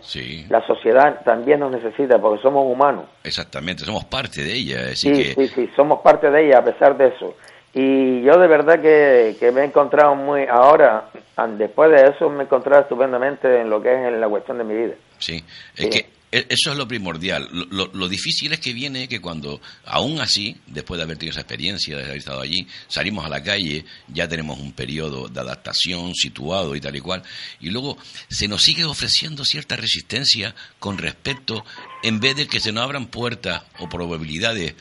la 0.49 0.67
sociedad 0.67 1.23
también 1.25 1.61
nos 1.61 1.73
necesita 1.73 2.21
porque 2.21 2.43
somos 2.43 2.65
humanos. 2.67 3.05
Exactamente, 3.25 3.85
somos 3.85 4.05
parte 4.05 4.43
de 4.43 4.53
ella. 4.53 4.95
sí, 4.95 5.35
sí, 5.35 5.49
sí, 5.49 5.71
somos 5.75 6.01
parte 6.01 6.31
de 6.31 6.47
ella 6.47 6.59
a 6.59 6.65
pesar 6.65 6.97
de 6.97 7.09
eso. 7.09 7.35
Y 7.73 8.23
yo 8.23 8.39
de 8.39 8.49
verdad 8.49 8.81
que, 8.81 9.37
que 9.39 9.53
me 9.53 9.61
he 9.61 9.65
encontrado 9.65 10.17
muy, 10.17 10.45
ahora, 10.47 11.11
después 11.57 11.91
de 11.91 12.11
eso 12.11 12.29
me 12.29 12.43
he 12.43 12.47
encontrado 12.47 12.83
estupendamente 12.83 13.61
en 13.61 13.71
lo 13.71 13.81
que 13.81 13.93
es 13.93 14.09
en 14.09 14.21
la 14.21 14.29
cuestión 14.29 14.59
de 14.59 14.65
mi 14.65 14.75
vida. 14.75 14.95
Sí, 15.19 15.45
es 15.77 15.87
que 15.87 16.07
e, 16.33 16.47
eso 16.49 16.71
es 16.71 16.77
lo 16.77 16.87
primordial. 16.87 17.49
Lo, 17.71 18.09
difícil 18.09 18.53
es 18.53 18.61
que 18.61 18.73
viene 18.73 19.09
que 19.09 19.21
cuando, 19.21 19.61
aún 19.85 20.21
así, 20.21 20.57
después 20.67 20.99
de 20.99 21.05
haber 21.05 21.19
tenido 21.19 21.33
esa 21.33 21.41
experiencia, 21.41 21.97
de 21.97 22.05
haber 22.05 22.17
estado 22.17 22.41
allí, 22.41 22.67
salimos 22.89 23.25
a 23.25 23.29
la 23.29 23.43
calle, 23.43 23.85
ya 24.09 24.29
tenemos 24.29 24.59
un 24.59 24.73
periodo 24.73 25.29
de 25.29 25.41
adaptación 25.41 26.15
situado 26.15 26.77
y 26.77 26.81
tal 26.81 26.97
y 26.97 27.01
cual, 27.01 27.23
y 27.61 27.71
luego 27.71 27.99
se 28.29 28.49
nos 28.49 28.63
sigue 28.63 28.85
ofreciendo 28.85 29.45
cierta 29.45 29.77
resistencia 29.77 30.55
con 30.79 30.99
respecto, 30.99 31.65
en 32.03 32.21
vez 32.21 32.37
de 32.37 32.47
que 32.47 32.61
se 32.61 32.73
nos 32.73 32.85
abran 32.85 33.07
puertas 33.07 33.63
o 33.79 33.89
probabilidades 33.89 34.75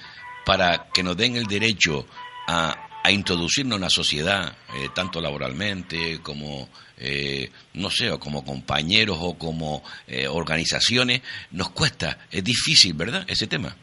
para 0.45 0.87
que 0.93 1.03
nos 1.03 1.17
den 1.17 1.35
el 1.35 1.45
derecho 1.45 2.05
a, 2.49 2.89
a 3.03 3.11
introducirnos 3.11 3.75
en 3.75 3.81
la 3.81 3.89
sociedad, 3.89 4.51
eh, 4.75 4.89
tanto 4.93 5.21
laboralmente 5.21 6.19
como 6.23 6.67
eh, 6.97 7.49
no 7.75 7.89
sé, 7.89 8.11
o 8.11 8.19
como 8.19 8.43
compañeros 8.43 9.17
o 9.21 9.37
como 9.37 9.81
eh, 10.07 10.27
organizaciones, 10.27 11.21
nos 11.51 11.69
cuesta, 11.69 12.17
es 12.29 12.43
difícil, 12.43 12.93
¿verdad? 12.93 13.23
Ese 13.27 13.47
tema. 13.47 13.75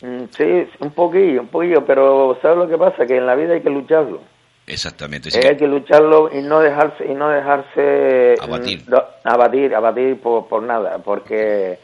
Mm, 0.00 0.24
sí, 0.30 0.44
un 0.80 0.90
poquillo, 0.92 1.42
un 1.42 1.48
poquillo, 1.48 1.84
pero 1.84 2.38
¿sabes 2.40 2.56
lo 2.56 2.68
que 2.68 2.78
pasa? 2.78 3.04
Que 3.06 3.16
en 3.16 3.26
la 3.26 3.34
vida 3.34 3.54
hay 3.54 3.60
que 3.60 3.70
lucharlo. 3.70 4.22
Exactamente. 4.66 5.30
Hay 5.46 5.56
que 5.56 5.66
lucharlo 5.66 6.30
y 6.32 6.42
no 6.42 6.60
dejarse 6.60 7.04
y 7.06 7.14
no 7.14 7.28
dejarse 7.28 8.36
mm, 8.38 8.42
abatir, 8.42 8.84
abatir, 9.24 9.74
abatir 9.74 10.20
por, 10.20 10.46
por 10.46 10.62
nada, 10.62 10.98
porque 10.98 11.78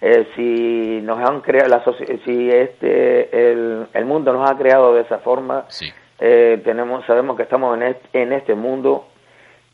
eh, 0.00 0.28
si 0.36 1.00
nos 1.02 1.18
han 1.18 1.40
creado, 1.40 1.68
la 1.68 1.84
si 2.24 2.50
este 2.50 3.52
el, 3.52 3.86
el, 3.92 4.04
mundo 4.04 4.32
nos 4.32 4.50
ha 4.50 4.56
creado 4.56 4.94
de 4.94 5.02
esa 5.02 5.18
forma, 5.18 5.66
tenemos 6.18 7.04
sabemos 7.06 7.36
que 7.36 7.42
estamos 7.42 7.78
en 7.80 7.96
en 8.12 8.32
este 8.32 8.54
mundo 8.54 9.06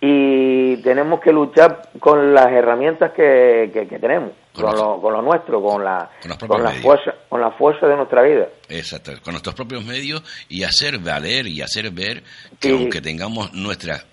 y 0.01 0.79
tenemos 0.79 1.21
que 1.21 1.31
luchar 1.31 1.91
con 1.99 2.33
las 2.33 2.47
herramientas 2.47 3.13
que, 3.13 3.71
que, 3.73 3.99
tenemos, 3.99 4.33
con, 4.55 4.75
lo, 4.75 5.01
con, 5.01 5.13
lo, 5.13 5.21
nuestro, 5.21 5.63
con 5.63 5.85
la, 5.85 6.11
con, 6.47 6.63
la 6.63 6.71
fuerza, 6.71 7.15
con 7.29 7.41
la 7.41 7.51
fuerza 7.51 7.87
de 7.87 7.97
nuestra 7.97 8.23
vida. 8.23 8.49
Exacto, 8.71 9.13
con 9.23 9.35
nuestros 9.35 9.55
propios 9.55 9.85
medios 9.85 10.23
y 10.49 10.65
hacer 10.65 10.99
valer 10.99 11.47
y 11.47 11.61
hacer 11.61 11.91
ver 11.91 12.23
que 12.59 12.71
aunque 12.71 13.03
tengamos 13.03 13.53
nuestras 13.53 14.07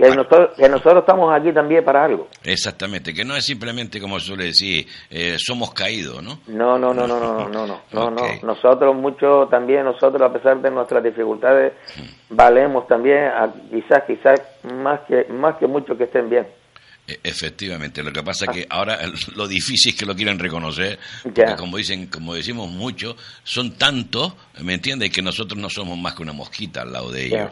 que, 0.00 0.06
bueno. 0.06 0.22
nosotros, 0.22 0.56
que 0.56 0.66
nosotros 0.66 1.00
estamos 1.00 1.38
aquí 1.38 1.52
también 1.52 1.84
para 1.84 2.04
algo. 2.04 2.28
Exactamente, 2.42 3.12
que 3.12 3.22
no 3.22 3.36
es 3.36 3.44
simplemente 3.44 4.00
como 4.00 4.18
suele 4.18 4.44
decir, 4.44 4.86
eh, 5.10 5.36
somos 5.38 5.74
caídos, 5.74 6.22
¿no? 6.22 6.38
No, 6.46 6.78
no, 6.78 6.94
no, 6.94 7.06
no, 7.06 7.20
no, 7.20 7.48
no, 7.50 7.66
no, 7.66 7.80
no, 7.92 8.06
okay. 8.06 8.40
no. 8.40 8.46
Nosotros 8.46 8.96
mucho 8.96 9.46
también, 9.50 9.84
nosotros 9.84 10.22
a 10.22 10.32
pesar 10.32 10.58
de 10.62 10.70
nuestras 10.70 11.04
dificultades, 11.04 11.74
valemos 12.30 12.88
también, 12.88 13.24
a, 13.24 13.52
quizás, 13.70 14.04
quizás 14.06 14.40
más 14.72 15.00
que, 15.00 15.26
más 15.30 15.56
que 15.56 15.66
muchos 15.66 15.98
que 15.98 16.04
estén 16.04 16.30
bien. 16.30 16.46
E, 17.10 17.18
efectivamente, 17.24 18.02
lo 18.02 18.12
que 18.12 18.22
pasa 18.22 18.44
es 18.44 18.50
que 18.52 18.66
ahora 18.70 19.00
lo 19.34 19.48
difícil 19.48 19.92
es 19.92 19.98
que 19.98 20.06
lo 20.06 20.14
quieren 20.14 20.38
reconocer, 20.38 20.98
porque 21.22 21.56
como 21.56 21.76
dicen, 21.76 22.06
como 22.06 22.34
decimos 22.34 22.70
mucho, 22.70 23.16
son 23.42 23.72
tantos, 23.72 24.34
¿me 24.60 24.74
entiendes? 24.74 25.10
Que 25.10 25.20
nosotros 25.22 25.58
no 25.58 25.68
somos 25.68 25.98
más 25.98 26.14
que 26.14 26.22
una 26.22 26.32
mosquita 26.32 26.82
al 26.82 26.92
lado 26.92 27.10
de 27.10 27.26
ellos. 27.26 27.50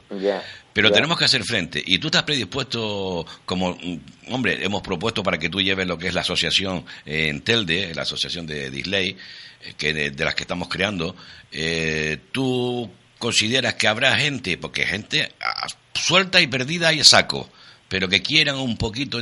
Pero 0.73 0.93
tenemos 0.93 1.19
que 1.19 1.25
hacer 1.25 1.43
frente. 1.43 1.83
Y 1.85 1.99
tú 1.99 2.07
estás 2.07 2.23
predispuesto, 2.23 3.27
como, 3.45 3.73
mm, 3.73 3.99
hombre, 4.29 4.65
hemos 4.65 4.81
propuesto 4.81 5.25
para 5.25 5.37
que 5.37 5.49
tú 5.49 5.61
lleves 5.61 5.89
lo 5.89 5.99
que 5.99 6.07
es 6.07 6.15
la 6.15 6.21
asociación 6.21 6.85
en 7.05 7.41
Telde, 7.41 7.93
la 7.95 8.03
asociación 8.03 8.47
de 8.47 8.71
Disley, 8.71 9.17
eh, 9.63 9.73
que 9.77 9.93
de, 9.93 10.25
las 10.25 10.37
que 10.37 10.45
estamos 10.45 10.69
creando. 10.69 11.17
Eh, 11.51 12.19
¿Tú 12.31 12.89
consideras 13.19 13.75
que 13.75 13.89
habrá 13.89 14.17
gente, 14.17 14.57
porque 14.57 14.87
gente 14.87 15.33
ah, 15.41 15.67
suelta 15.95 16.41
y 16.41 16.47
perdida 16.47 16.93
y 16.93 17.03
saco? 17.03 17.51
Pero 17.89 18.09
que 18.09 18.23
quieran 18.23 18.57
un 18.57 18.77
poquito 18.77 19.19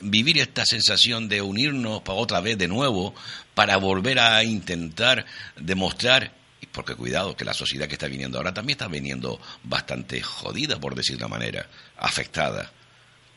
vivir 0.00 0.38
esta 0.38 0.64
sensación 0.64 1.28
de 1.28 1.42
unirnos 1.42 2.02
para 2.02 2.18
otra 2.18 2.40
vez 2.40 2.56
de 2.56 2.68
nuevo, 2.68 3.14
para 3.54 3.76
volver 3.76 4.20
a 4.20 4.42
intentar 4.44 5.24
demostrar, 5.56 6.32
porque 6.72 6.94
cuidado, 6.94 7.36
que 7.36 7.44
la 7.44 7.54
sociedad 7.54 7.88
que 7.88 7.94
está 7.94 8.06
viniendo 8.06 8.38
ahora 8.38 8.54
también 8.54 8.74
está 8.76 8.88
viniendo 8.88 9.40
bastante 9.64 10.20
jodida, 10.22 10.78
por 10.78 10.94
decir 10.94 11.18
de 11.18 11.24
una 11.24 11.36
manera, 11.36 11.66
afectada. 11.96 12.70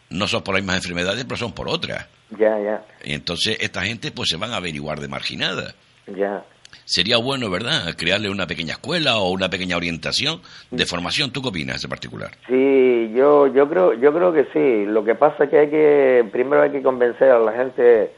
No 0.10 0.28
son 0.28 0.44
por 0.44 0.54
las 0.54 0.64
mismas 0.64 0.78
enfermedades, 0.78 1.26
pero 1.26 1.38
son 1.38 1.54
por 1.54 1.68
otras. 1.68 2.08
Ya, 2.32 2.58
ya. 2.60 2.86
Y 3.04 3.14
entonces 3.14 3.58
esta 3.60 3.84
gente 3.84 4.12
pues 4.12 4.30
se 4.30 4.38
van 4.38 4.54
a 4.54 4.58
averiguar 4.58 5.00
de 5.00 5.08
marginada. 5.08 5.76
Ya 6.08 6.46
sería 6.86 7.18
bueno, 7.18 7.50
¿verdad?, 7.50 7.96
crearle 7.98 8.30
una 8.30 8.48
pequeña 8.48 8.74
escuela 8.74 9.18
o 9.18 9.32
una 9.32 9.50
pequeña 9.50 9.78
orientación 9.78 10.42
de 10.72 10.86
formación. 10.86 11.32
¿Tú 11.32 11.42
qué 11.42 11.50
opinas 11.50 11.84
en 11.84 11.90
particular? 11.90 12.32
Sí, 12.48 13.12
yo, 13.16 13.48
yo, 13.48 13.70
creo, 13.70 13.94
yo 13.94 14.14
creo 14.14 14.34
que 14.34 14.46
sí. 14.54 14.86
Lo 14.86 15.04
que 15.04 15.16
pasa 15.16 15.46
es 15.46 15.50
que 15.50 15.60
hay 15.60 15.70
que, 15.70 16.26
primero 16.32 16.62
hay 16.62 16.72
que 16.72 16.82
convencer 16.82 17.32
a 17.32 17.40
la 17.40 17.54
gente 17.54 18.12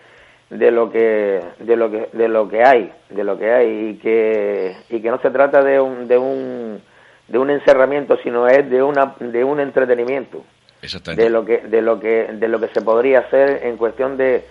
de 0.50 0.72
lo 0.72 0.92
que 0.92 1.42
de 1.60 1.76
lo 1.76 1.92
que 1.92 2.10
de 2.12 2.28
lo 2.28 2.50
que 2.50 2.64
hay 2.64 2.92
de 3.10 3.24
lo 3.24 3.38
que 3.38 3.52
hay 3.52 3.90
y 3.90 3.94
que 3.98 4.76
y 4.90 5.00
que 5.00 5.12
no 5.12 5.22
se 5.22 5.30
trata 5.30 5.64
de 5.64 5.80
un 5.80 6.08
de 6.08 6.18
un 6.18 6.82
de 7.28 7.38
un 7.38 7.52
encerramiento 7.52 8.18
sino 8.24 8.48
es 8.48 8.68
de 8.68 8.82
una 8.82 9.16
de 9.20 9.44
un 9.44 9.60
entretenimiento 9.60 10.44
de 11.16 11.30
lo 11.30 11.46
que 11.46 11.60
de 11.60 11.82
lo 11.84 12.00
que 12.00 12.30
de 12.34 12.48
lo 12.48 12.60
que 12.60 12.70
se 12.70 12.82
podría 12.82 13.20
hacer 13.20 13.62
en 13.64 13.78
cuestión 13.78 14.18
de 14.18 14.44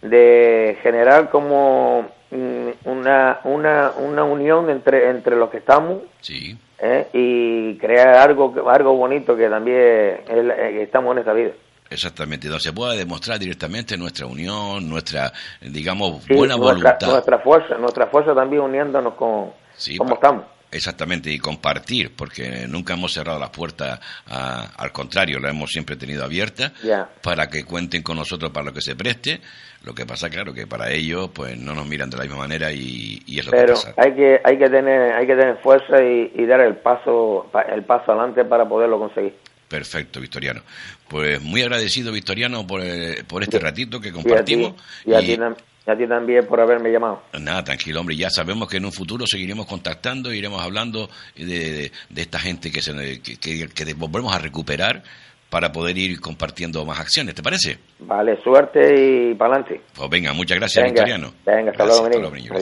de 0.00 0.78
generar 0.82 1.28
como 1.28 2.06
una, 2.30 3.40
una, 3.44 3.92
una 3.98 4.24
unión 4.24 4.70
entre, 4.70 5.10
entre 5.10 5.36
los 5.36 5.50
que 5.50 5.58
estamos 5.58 6.02
¿eh? 6.78 7.08
y 7.12 7.76
crear 7.78 8.16
algo, 8.16 8.68
algo 8.68 8.94
bonito 8.94 9.36
que 9.36 9.48
también 9.48 9.76
eh, 9.78 10.78
estamos 10.82 11.12
en 11.12 11.18
esta 11.18 11.32
vida. 11.32 11.52
Exactamente, 11.90 12.48
donde 12.48 12.62
se 12.62 12.72
pueda 12.72 12.92
demostrar 12.92 13.38
directamente 13.38 13.96
nuestra 13.96 14.26
unión, 14.26 14.88
nuestra, 14.88 15.32
digamos, 15.62 16.26
buena 16.28 16.56
voluntad. 16.56 16.98
Nuestra 17.00 17.38
fuerza, 17.38 17.78
nuestra 17.78 18.06
fuerza 18.08 18.34
también 18.34 18.62
uniéndonos 18.62 19.14
con 19.14 19.52
como 19.96 20.14
estamos. 20.14 20.44
Exactamente, 20.70 21.30
y 21.30 21.38
compartir, 21.38 22.12
porque 22.14 22.66
nunca 22.68 22.92
hemos 22.92 23.12
cerrado 23.12 23.38
las 23.38 23.48
puertas, 23.50 23.98
al 24.26 24.92
contrario, 24.92 25.40
la 25.40 25.48
hemos 25.48 25.70
siempre 25.70 25.96
tenido 25.96 26.24
abierta 26.24 26.72
para 27.22 27.48
que 27.48 27.64
cuenten 27.64 28.02
con 28.02 28.16
nosotros 28.16 28.50
para 28.52 28.66
lo 28.66 28.72
que 28.72 28.82
se 28.82 28.94
preste. 28.94 29.40
Lo 29.84 29.94
que 29.94 30.04
pasa, 30.04 30.28
claro, 30.28 30.52
que 30.52 30.66
para 30.66 30.90
ellos 30.90 31.30
pues 31.32 31.56
no 31.56 31.72
nos 31.72 31.86
miran 31.86 32.10
de 32.10 32.16
la 32.16 32.24
misma 32.24 32.38
manera 32.38 32.72
y, 32.72 33.22
y 33.26 33.38
es 33.38 33.46
lo 33.46 33.52
Pero 33.52 33.66
que 33.66 33.72
pasa. 33.74 33.94
hay 33.96 34.12
que, 34.12 34.40
hay 34.42 34.58
que 34.58 34.68
tener, 34.68 35.12
hay 35.12 35.26
que 35.26 35.36
tener 35.36 35.56
fuerza 35.58 36.02
y, 36.02 36.46
dar 36.46 36.60
el 36.60 36.76
paso, 36.76 37.48
el 37.72 37.84
paso 37.84 38.10
adelante 38.12 38.44
para 38.44 38.68
poderlo 38.68 38.98
conseguir. 38.98 39.36
Perfecto, 39.68 40.20
Victoriano. 40.20 40.62
Pues 41.08 41.40
muy 41.40 41.62
agradecido, 41.62 42.12
Victoriano, 42.12 42.66
por, 42.66 42.82
eh, 42.82 43.22
por 43.26 43.42
este 43.42 43.58
ratito 43.58 44.00
que 44.00 44.12
compartimos. 44.12 44.74
Y 45.06 45.14
a 45.14 45.20
ti, 45.20 45.34
a 45.34 45.36
ti 45.36 45.54
también 45.96 46.46
por 46.46 46.60
haberme 46.60 46.90
llamado. 46.90 47.22
Nada, 47.38 47.64
tranquilo, 47.64 48.00
hombre. 48.00 48.16
Ya 48.16 48.30
sabemos 48.30 48.68
que 48.68 48.76
en 48.76 48.84
un 48.84 48.92
futuro 48.92 49.26
seguiremos 49.26 49.66
contactando, 49.66 50.32
iremos 50.32 50.62
hablando 50.62 51.08
de, 51.36 51.90
de, 52.10 52.22
esta 52.22 52.38
gente 52.38 52.70
que, 52.70 52.82
se, 52.82 53.20
que, 53.22 53.68
que, 53.68 53.94
volvemos 53.94 54.34
a 54.34 54.38
recuperar 54.38 55.02
para 55.48 55.72
poder 55.72 55.96
ir 55.96 56.20
compartiendo 56.20 56.84
más 56.84 57.00
acciones. 57.00 57.34
¿Te 57.34 57.42
parece? 57.42 57.78
Vale, 58.00 58.38
suerte 58.42 59.30
y 59.30 59.34
para 59.34 59.54
adelante. 59.54 59.80
Pues 59.94 60.10
venga, 60.10 60.32
muchas 60.34 60.58
gracias, 60.58 60.84
Victoriano. 60.84 61.32
Venga, 61.46 61.70
hasta 61.70 61.86
luego, 61.86 62.30
niño. 62.34 62.52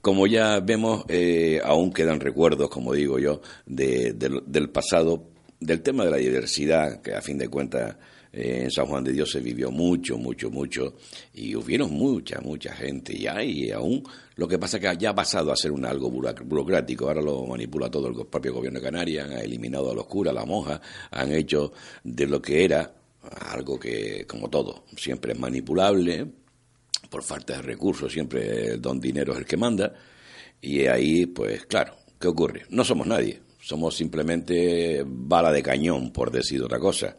Como 0.00 0.26
ya 0.26 0.60
vemos, 0.60 1.04
eh, 1.08 1.60
aún 1.64 1.92
quedan 1.92 2.20
recuerdos, 2.20 2.68
como 2.68 2.92
digo 2.92 3.18
yo, 3.18 3.40
de, 3.64 4.12
del 4.12 4.68
pasado, 4.70 5.22
del 5.60 5.82
tema 5.82 6.04
de 6.04 6.10
la 6.10 6.18
diversidad, 6.18 7.00
que 7.00 7.14
a 7.14 7.22
fin 7.22 7.38
de 7.38 7.48
cuentas 7.48 7.96
en 8.36 8.70
San 8.70 8.86
Juan 8.86 9.04
de 9.04 9.12
Dios 9.12 9.30
se 9.30 9.40
vivió 9.40 9.70
mucho, 9.70 10.18
mucho, 10.18 10.50
mucho, 10.50 10.94
y 11.34 11.54
hubieron 11.54 11.92
mucha, 11.92 12.40
mucha 12.40 12.74
gente 12.74 13.16
ya, 13.16 13.42
y 13.44 13.70
aún 13.70 14.02
lo 14.36 14.48
que 14.48 14.58
pasa 14.58 14.78
es 14.78 14.82
que 14.82 14.96
ya 14.98 15.10
ha 15.10 15.14
pasado 15.14 15.52
a 15.52 15.56
ser 15.56 15.70
un 15.70 15.84
algo 15.84 16.10
burocrático, 16.10 17.06
ahora 17.06 17.22
lo 17.22 17.46
manipula 17.46 17.88
todo 17.88 18.08
el 18.08 18.26
propio 18.26 18.54
gobierno 18.54 18.80
de 18.80 18.84
Canarias, 18.84 19.30
han 19.30 19.38
eliminado 19.38 19.92
a 19.92 19.94
los 19.94 20.06
curas, 20.06 20.32
a 20.32 20.34
la 20.34 20.44
monja, 20.44 20.80
han 21.12 21.32
hecho 21.32 21.72
de 22.02 22.26
lo 22.26 22.42
que 22.42 22.64
era 22.64 22.92
algo 23.52 23.78
que, 23.78 24.26
como 24.26 24.50
todo, 24.50 24.84
siempre 24.96 25.32
es 25.32 25.38
manipulable, 25.38 26.26
por 27.08 27.22
falta 27.22 27.56
de 27.56 27.62
recursos, 27.62 28.12
siempre 28.12 28.72
el 28.72 28.82
don 28.82 28.98
dinero 28.98 29.32
es 29.32 29.38
el 29.38 29.46
que 29.46 29.56
manda, 29.56 29.94
y 30.60 30.86
ahí, 30.86 31.26
pues 31.26 31.66
claro, 31.66 31.94
¿qué 32.18 32.26
ocurre? 32.26 32.62
No 32.70 32.84
somos 32.84 33.06
nadie, 33.06 33.40
somos 33.60 33.94
simplemente 33.96 35.04
bala 35.06 35.52
de 35.52 35.62
cañón, 35.62 36.12
por 36.12 36.32
decir 36.32 36.60
otra 36.60 36.80
cosa. 36.80 37.16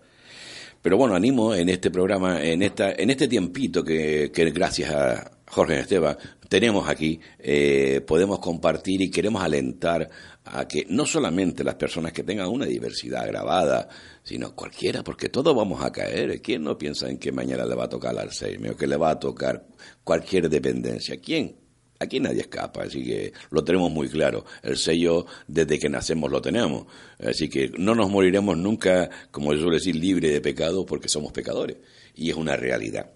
Pero 0.85 0.97
bueno, 0.97 1.15
animo 1.15 1.55
en 1.55 1.69
este 1.69 1.89
programa, 1.89 2.43
en 2.43 2.61
esta, 2.61 2.91
en 2.91 3.09
este 3.09 3.27
tiempito 3.27 3.83
que, 3.83 4.29
gracias 4.53 4.91
a 4.91 5.31
Jorge 5.47 5.79
Esteban 5.79 6.15
tenemos 6.47 6.87
aquí, 6.87 7.19
eh, 7.39 8.01
podemos 8.05 8.37
compartir 8.37 9.01
y 9.01 9.09
queremos 9.09 9.41
alentar 9.41 10.07
a 10.43 10.67
que 10.67 10.85
no 10.87 11.07
solamente 11.07 11.63
las 11.63 11.73
personas 11.73 12.13
que 12.13 12.21
tengan 12.21 12.49
una 12.49 12.67
diversidad 12.67 13.23
agravada, 13.23 13.89
sino 14.21 14.53
cualquiera, 14.55 15.03
porque 15.03 15.29
todos 15.29 15.55
vamos 15.55 15.83
a 15.83 15.91
caer. 15.91 16.39
¿Quién 16.39 16.63
no 16.63 16.77
piensa 16.77 17.09
en 17.09 17.17
que 17.17 17.31
mañana 17.31 17.65
le 17.65 17.73
va 17.73 17.85
a 17.85 17.89
tocar 17.89 18.13
el 18.13 18.19
Alzheimer 18.19 18.73
o 18.73 18.77
que 18.77 18.85
le 18.85 18.97
va 18.97 19.09
a 19.09 19.19
tocar 19.19 19.65
cualquier 20.03 20.51
dependencia? 20.51 21.19
¿Quién? 21.19 21.64
Aquí 21.99 22.19
nadie 22.19 22.41
escapa, 22.41 22.83
así 22.83 23.03
que 23.03 23.31
lo 23.51 23.63
tenemos 23.63 23.91
muy 23.91 24.09
claro. 24.09 24.45
El 24.63 24.77
sello 24.77 25.25
desde 25.47 25.79
que 25.79 25.89
nacemos 25.89 26.29
lo 26.29 26.41
tenemos. 26.41 26.85
Así 27.19 27.49
que 27.49 27.71
no 27.77 27.95
nos 27.95 28.09
moriremos 28.09 28.57
nunca, 28.57 29.09
como 29.31 29.53
yo 29.53 29.59
suelo 29.59 29.75
decir, 29.75 29.95
libre 29.95 30.29
de 30.29 30.41
pecado 30.41 30.85
porque 30.85 31.07
somos 31.07 31.31
pecadores. 31.31 31.77
Y 32.15 32.29
es 32.29 32.35
una 32.35 32.57
realidad. 32.57 33.11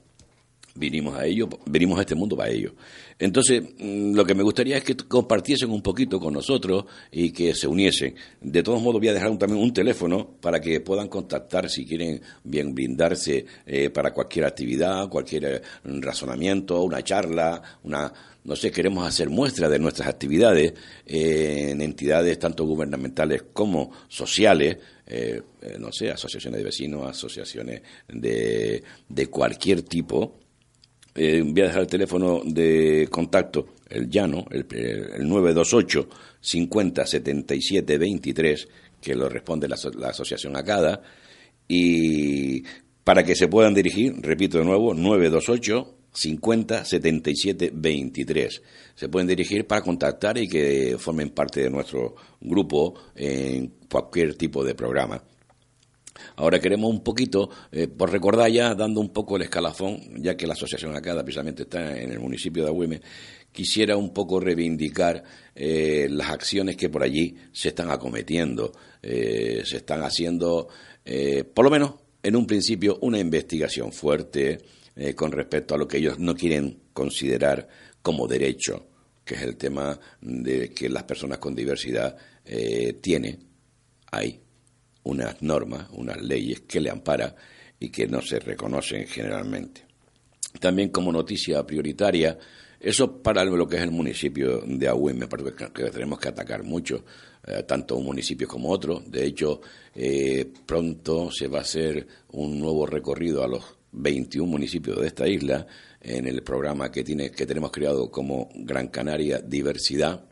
Vinimos 0.79 1.15
a 1.15 1.25
ello, 1.25 1.50
venimos 1.65 1.98
a 2.00 2.01
este 2.01 2.15
mundo 2.15 2.38
para 2.38 2.50
ello. 2.50 2.74
Entonces, 3.19 3.62
mm, 3.77 4.13
lo 4.15 4.25
que 4.25 4.33
me 4.33 4.43
gustaría 4.43 4.77
es 4.77 4.83
que 4.83 4.95
compartiesen 4.95 5.69
un 5.69 5.81
poquito 5.81 6.19
con 6.19 6.33
nosotros 6.33 6.86
y 7.12 7.31
que 7.31 7.53
se 7.53 7.67
uniesen. 7.67 8.15
De 8.39 8.63
todos 8.63 8.81
modos, 8.81 9.01
voy 9.01 9.09
a 9.09 9.13
dejar 9.13 9.38
también 9.38 9.62
un 9.62 9.74
teléfono 9.74 10.38
para 10.39 10.62
que 10.62 10.79
puedan 10.79 11.09
contactar 11.09 11.69
si 11.69 11.86
quieren 11.86 12.21
bien 12.43 12.74
brindarse 12.74 13.45
eh, 13.65 13.89
para 13.89 14.13
cualquier 14.13 14.45
actividad, 14.45 15.09
cualquier 15.09 15.45
eh, 15.45 15.62
razonamiento, 15.83 16.81
una 16.81 17.03
charla, 17.03 17.62
una 17.83 18.13
no 18.43 18.55
sé, 18.55 18.71
queremos 18.71 19.05
hacer 19.05 19.29
muestra 19.29 19.69
de 19.69 19.79
nuestras 19.79 20.07
actividades 20.07 20.74
eh, 21.05 21.67
en 21.71 21.81
entidades 21.81 22.39
tanto 22.39 22.65
gubernamentales 22.65 23.43
como 23.53 23.91
sociales, 24.07 24.77
eh, 25.05 25.41
no 25.77 25.91
sé, 25.91 26.09
asociaciones 26.09 26.57
de 26.57 26.63
vecinos, 26.63 27.07
asociaciones 27.07 27.81
de, 28.07 28.81
de 29.07 29.27
cualquier 29.27 29.81
tipo. 29.81 30.39
Voy 31.16 31.62
a 31.62 31.66
dejar 31.66 31.82
el 31.82 31.88
teléfono 31.88 32.42
de 32.46 33.08
contacto, 33.10 33.75
el 33.89 34.10
llano, 34.10 34.46
el, 34.51 34.66
el 34.72 35.28
928 35.28 36.10
50 36.42 37.06
77 37.06 37.98
23, 37.98 38.68
que 39.01 39.16
lo 39.16 39.28
responde 39.30 39.68
la, 39.68 39.78
la 39.98 40.10
asociación 40.10 40.56
ACADA, 40.56 41.01
y 41.68 42.63
para 43.04 43.24
que 43.24 43.36
se 43.36 43.48
puedan 43.48 43.74
dirigir, 43.74 44.16
repito 44.22 44.60
de 44.60 44.66
nuevo, 44.66 44.94
928 44.94 45.96
50 46.12 46.86
77 46.86 47.72
23. 47.74 48.62
Se 48.96 49.10
pueden 49.10 49.28
dirigir 49.28 49.66
para 49.66 49.82
contactar 49.82 50.38
y 50.38 50.48
que 50.48 50.96
formen 50.98 51.30
parte 51.30 51.62
de 51.62 51.70
nuestro 51.70 52.16
grupo 52.42 52.96
en 53.16 53.74
cualquier 53.89 54.36
tipo 54.36 54.63
de 54.63 54.75
programa. 54.75 55.24
Ahora 56.35 56.59
queremos 56.59 56.89
un 56.89 57.03
poquito, 57.03 57.49
eh, 57.71 57.88
por 57.88 58.11
recordar 58.11 58.51
ya, 58.51 58.75
dando 58.75 59.01
un 59.01 59.09
poco 59.09 59.35
el 59.35 59.43
escalafón, 59.43 60.21
ya 60.21 60.35
que 60.35 60.47
la 60.47 60.53
asociación 60.53 60.95
acá 60.95 61.13
precisamente 61.23 61.63
está 61.63 61.97
en 61.99 62.11
el 62.11 62.19
municipio 62.19 62.63
de 62.63 62.69
Agüime, 62.69 63.01
quisiera 63.51 63.97
un 63.97 64.13
poco 64.13 64.39
reivindicar 64.39 65.23
eh, 65.55 66.07
las 66.09 66.29
acciones 66.29 66.75
que 66.75 66.89
por 66.89 67.03
allí 67.03 67.35
se 67.51 67.69
están 67.69 67.91
acometiendo. 67.91 68.71
Eh, 69.01 69.63
se 69.65 69.77
están 69.77 70.01
haciendo, 70.03 70.67
por 71.53 71.65
lo 71.65 71.71
menos 71.71 71.93
en 72.21 72.35
un 72.35 72.45
principio, 72.45 72.99
una 73.01 73.17
investigación 73.17 73.91
fuerte 73.93 74.59
con 75.15 75.31
respecto 75.31 75.73
a 75.73 75.77
lo 75.77 75.88
que 75.88 75.97
ellos 75.97 76.19
no 76.19 76.35
quieren 76.35 76.81
considerar 76.91 77.67
como 78.01 78.27
derecho, 78.27 78.88
que 79.23 79.35
es 79.35 79.41
el 79.41 79.55
tema 79.55 79.97
de 80.21 80.71
que 80.73 80.89
las 80.89 81.03
personas 81.03 81.38
con 81.38 81.55
diversidad 81.55 82.17
tienen 83.01 83.39
ahí 84.11 84.41
unas 85.10 85.42
normas, 85.42 85.88
unas 85.92 86.22
leyes 86.22 86.62
que 86.62 86.80
le 86.80 86.89
amparan 86.89 87.34
y 87.80 87.89
que 87.89 88.08
no 88.08 88.22
se 88.22 88.39
reconocen 88.39 89.08
generalmente. 89.08 89.84
También 90.60 90.89
como 90.89 91.12
noticia 91.12 91.66
prioritaria, 91.66 92.38
eso 92.80 93.22
para 93.22 93.44
lo 93.44 93.68
que 93.68 93.78
es 93.78 93.84
el 93.84 93.92
municipio 93.92 94.62
de 94.66 94.88
Agüín, 94.88 95.20
me 95.20 95.28
parece 95.28 95.51
que 95.74 95.89
tenemos 95.89 96.20
que 96.20 96.30
atacar 96.30 96.63
mucho, 96.63 97.04
eh, 97.46 97.63
tanto 97.63 97.98
un 97.98 98.06
municipio 98.06 98.48
como 98.48 98.70
otro. 98.70 99.04
De 99.06 99.25
hecho, 99.25 99.62
eh, 99.94 100.51
pronto 100.66 101.30
se 101.32 101.48
va 101.48 101.60
a 101.60 101.62
hacer 101.62 102.08
un 102.32 102.60
nuevo 102.60 102.86
recorrido 102.86 103.44
a 103.44 103.48
los 103.48 103.63
21 103.92 104.50
municipios 104.50 105.00
de 105.00 105.08
esta 105.08 105.28
isla 105.28 105.66
en 106.01 106.28
el 106.28 106.42
programa 106.42 106.92
que, 106.92 107.04
tiene, 107.04 107.32
que 107.32 107.46
tenemos 107.46 107.72
creado 107.72 108.10
como 108.10 108.50
Gran 108.56 108.88
Canaria 108.88 109.39
Diversidad, 109.39 110.24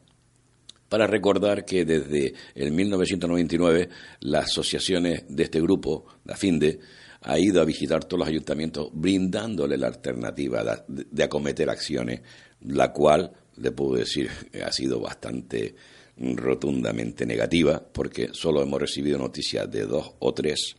para 0.89 1.07
recordar 1.07 1.65
que 1.65 1.85
desde 1.85 2.33
el 2.55 2.71
1999 2.71 3.89
las 4.21 4.45
asociaciones 4.45 5.23
de 5.27 5.43
este 5.43 5.61
grupo, 5.61 6.05
la 6.25 6.35
FINDE, 6.35 6.79
ha 7.21 7.39
ido 7.39 7.61
a 7.61 7.65
visitar 7.65 8.05
todos 8.05 8.19
los 8.19 8.27
ayuntamientos 8.29 8.89
brindándole 8.93 9.77
la 9.77 9.87
alternativa 9.87 10.85
de, 10.87 11.23
acometer 11.23 11.69
acciones, 11.69 12.21
la 12.61 12.93
cual, 12.93 13.31
le 13.57 13.71
puedo 13.71 13.95
decir, 13.95 14.29
ha 14.65 14.71
sido 14.71 14.99
bastante 14.99 15.75
rotundamente 16.17 17.25
negativa, 17.25 17.83
porque 17.91 18.29
solo 18.31 18.61
hemos 18.61 18.79
recibido 18.79 19.17
noticias 19.17 19.69
de 19.69 19.85
dos 19.85 20.13
o 20.19 20.33
tres 20.33 20.75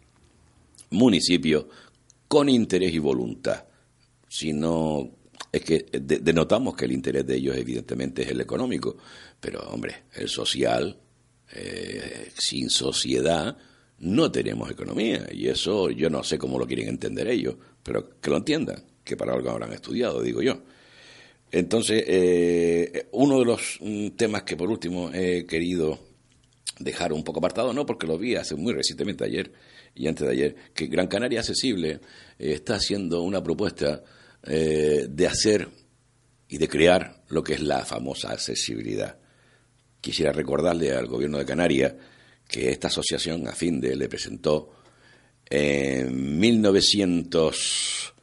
municipios 0.90 1.66
con 2.26 2.48
interés 2.48 2.94
y 2.94 2.98
voluntad. 2.98 3.64
Si 4.28 4.52
no, 4.52 5.10
es 5.50 5.62
que 5.62 5.86
denotamos 5.92 6.76
que 6.76 6.84
el 6.84 6.92
interés 6.92 7.26
de 7.26 7.36
ellos 7.36 7.56
evidentemente 7.56 8.22
es 8.22 8.28
el 8.28 8.40
económico, 8.40 8.96
pero, 9.40 9.60
hombre, 9.70 10.04
el 10.14 10.28
social, 10.28 10.96
eh, 11.54 12.30
sin 12.36 12.68
sociedad, 12.68 13.56
no 14.00 14.30
tenemos 14.30 14.70
economía. 14.70 15.26
Y 15.32 15.48
eso 15.48 15.90
yo 15.90 16.10
no 16.10 16.22
sé 16.22 16.38
cómo 16.38 16.58
lo 16.58 16.66
quieren 16.66 16.88
entender 16.88 17.28
ellos, 17.28 17.56
pero 17.82 18.20
que 18.20 18.30
lo 18.30 18.36
entiendan, 18.36 18.82
que 19.02 19.16
para 19.16 19.32
algo 19.32 19.50
habrán 19.50 19.72
estudiado, 19.72 20.22
digo 20.22 20.42
yo. 20.42 20.60
Entonces, 21.50 22.04
eh, 22.06 23.08
uno 23.12 23.38
de 23.38 23.44
los 23.46 23.78
mm, 23.80 24.08
temas 24.10 24.42
que 24.42 24.56
por 24.56 24.70
último 24.70 25.10
he 25.14 25.46
querido 25.46 25.98
dejar 26.78 27.12
un 27.12 27.24
poco 27.24 27.38
apartado, 27.38 27.72
no 27.72 27.86
porque 27.86 28.06
lo 28.06 28.18
vi 28.18 28.36
hace 28.36 28.54
muy 28.54 28.72
recientemente 28.74 29.24
ayer 29.24 29.50
y 29.94 30.06
antes 30.06 30.26
de 30.26 30.32
ayer, 30.32 30.56
que 30.74 30.86
Gran 30.86 31.08
Canaria 31.08 31.40
Accesible 31.40 32.00
eh, 32.38 32.52
está 32.52 32.76
haciendo 32.76 33.22
una 33.22 33.42
propuesta 33.42 34.02
de 34.42 35.26
hacer 35.26 35.68
y 36.48 36.58
de 36.58 36.68
crear 36.68 37.22
lo 37.28 37.42
que 37.42 37.54
es 37.54 37.60
la 37.60 37.84
famosa 37.84 38.30
accesibilidad. 38.32 39.18
Quisiera 40.00 40.32
recordarle 40.32 40.92
al 40.92 41.06
gobierno 41.06 41.38
de 41.38 41.44
Canarias 41.44 41.94
que 42.48 42.70
esta 42.70 42.88
asociación, 42.88 43.46
a 43.46 43.52
fin 43.52 43.80
de 43.80 43.94
le 43.94 44.08
presentó 44.08 44.72
en 45.50 46.38
1900, 46.38 48.14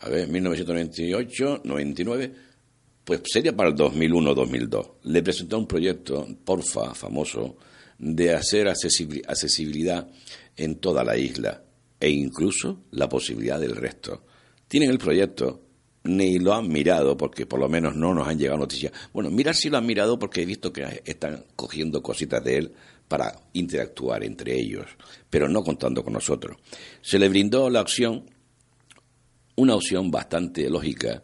a 0.00 0.08
ver, 0.08 0.28
1998, 0.28 1.62
99, 1.64 2.32
pues 3.04 3.20
sería 3.24 3.54
para 3.54 3.68
el 3.70 3.74
2001-2002. 3.74 4.92
Le 5.04 5.22
presentó 5.22 5.58
un 5.58 5.66
proyecto, 5.66 6.26
porfa, 6.44 6.94
famoso, 6.94 7.56
de 7.98 8.32
hacer 8.34 8.68
accesibilidad 8.68 10.08
en 10.56 10.76
toda 10.76 11.04
la 11.04 11.16
isla 11.16 11.62
e 12.00 12.10
incluso 12.10 12.84
la 12.92 13.08
posibilidad 13.08 13.60
del 13.60 13.76
resto. 13.76 14.24
Tienen 14.74 14.90
el 14.90 14.98
proyecto, 14.98 15.60
ni 16.02 16.40
lo 16.40 16.52
han 16.52 16.66
mirado, 16.66 17.16
porque 17.16 17.46
por 17.46 17.60
lo 17.60 17.68
menos 17.68 17.94
no 17.94 18.12
nos 18.12 18.26
han 18.26 18.36
llegado 18.36 18.58
noticias. 18.58 18.92
Bueno, 19.12 19.30
mirar 19.30 19.54
si 19.54 19.70
lo 19.70 19.78
han 19.78 19.86
mirado 19.86 20.18
porque 20.18 20.42
he 20.42 20.44
visto 20.44 20.72
que 20.72 21.00
están 21.04 21.44
cogiendo 21.54 22.02
cositas 22.02 22.42
de 22.42 22.56
él 22.56 22.72
para 23.06 23.38
interactuar 23.52 24.24
entre 24.24 24.58
ellos, 24.58 24.86
pero 25.30 25.48
no 25.48 25.62
contando 25.62 26.02
con 26.02 26.12
nosotros. 26.12 26.56
Se 27.02 27.20
le 27.20 27.28
brindó 27.28 27.70
la 27.70 27.82
opción, 27.82 28.28
una 29.54 29.76
opción 29.76 30.10
bastante 30.10 30.68
lógica, 30.68 31.22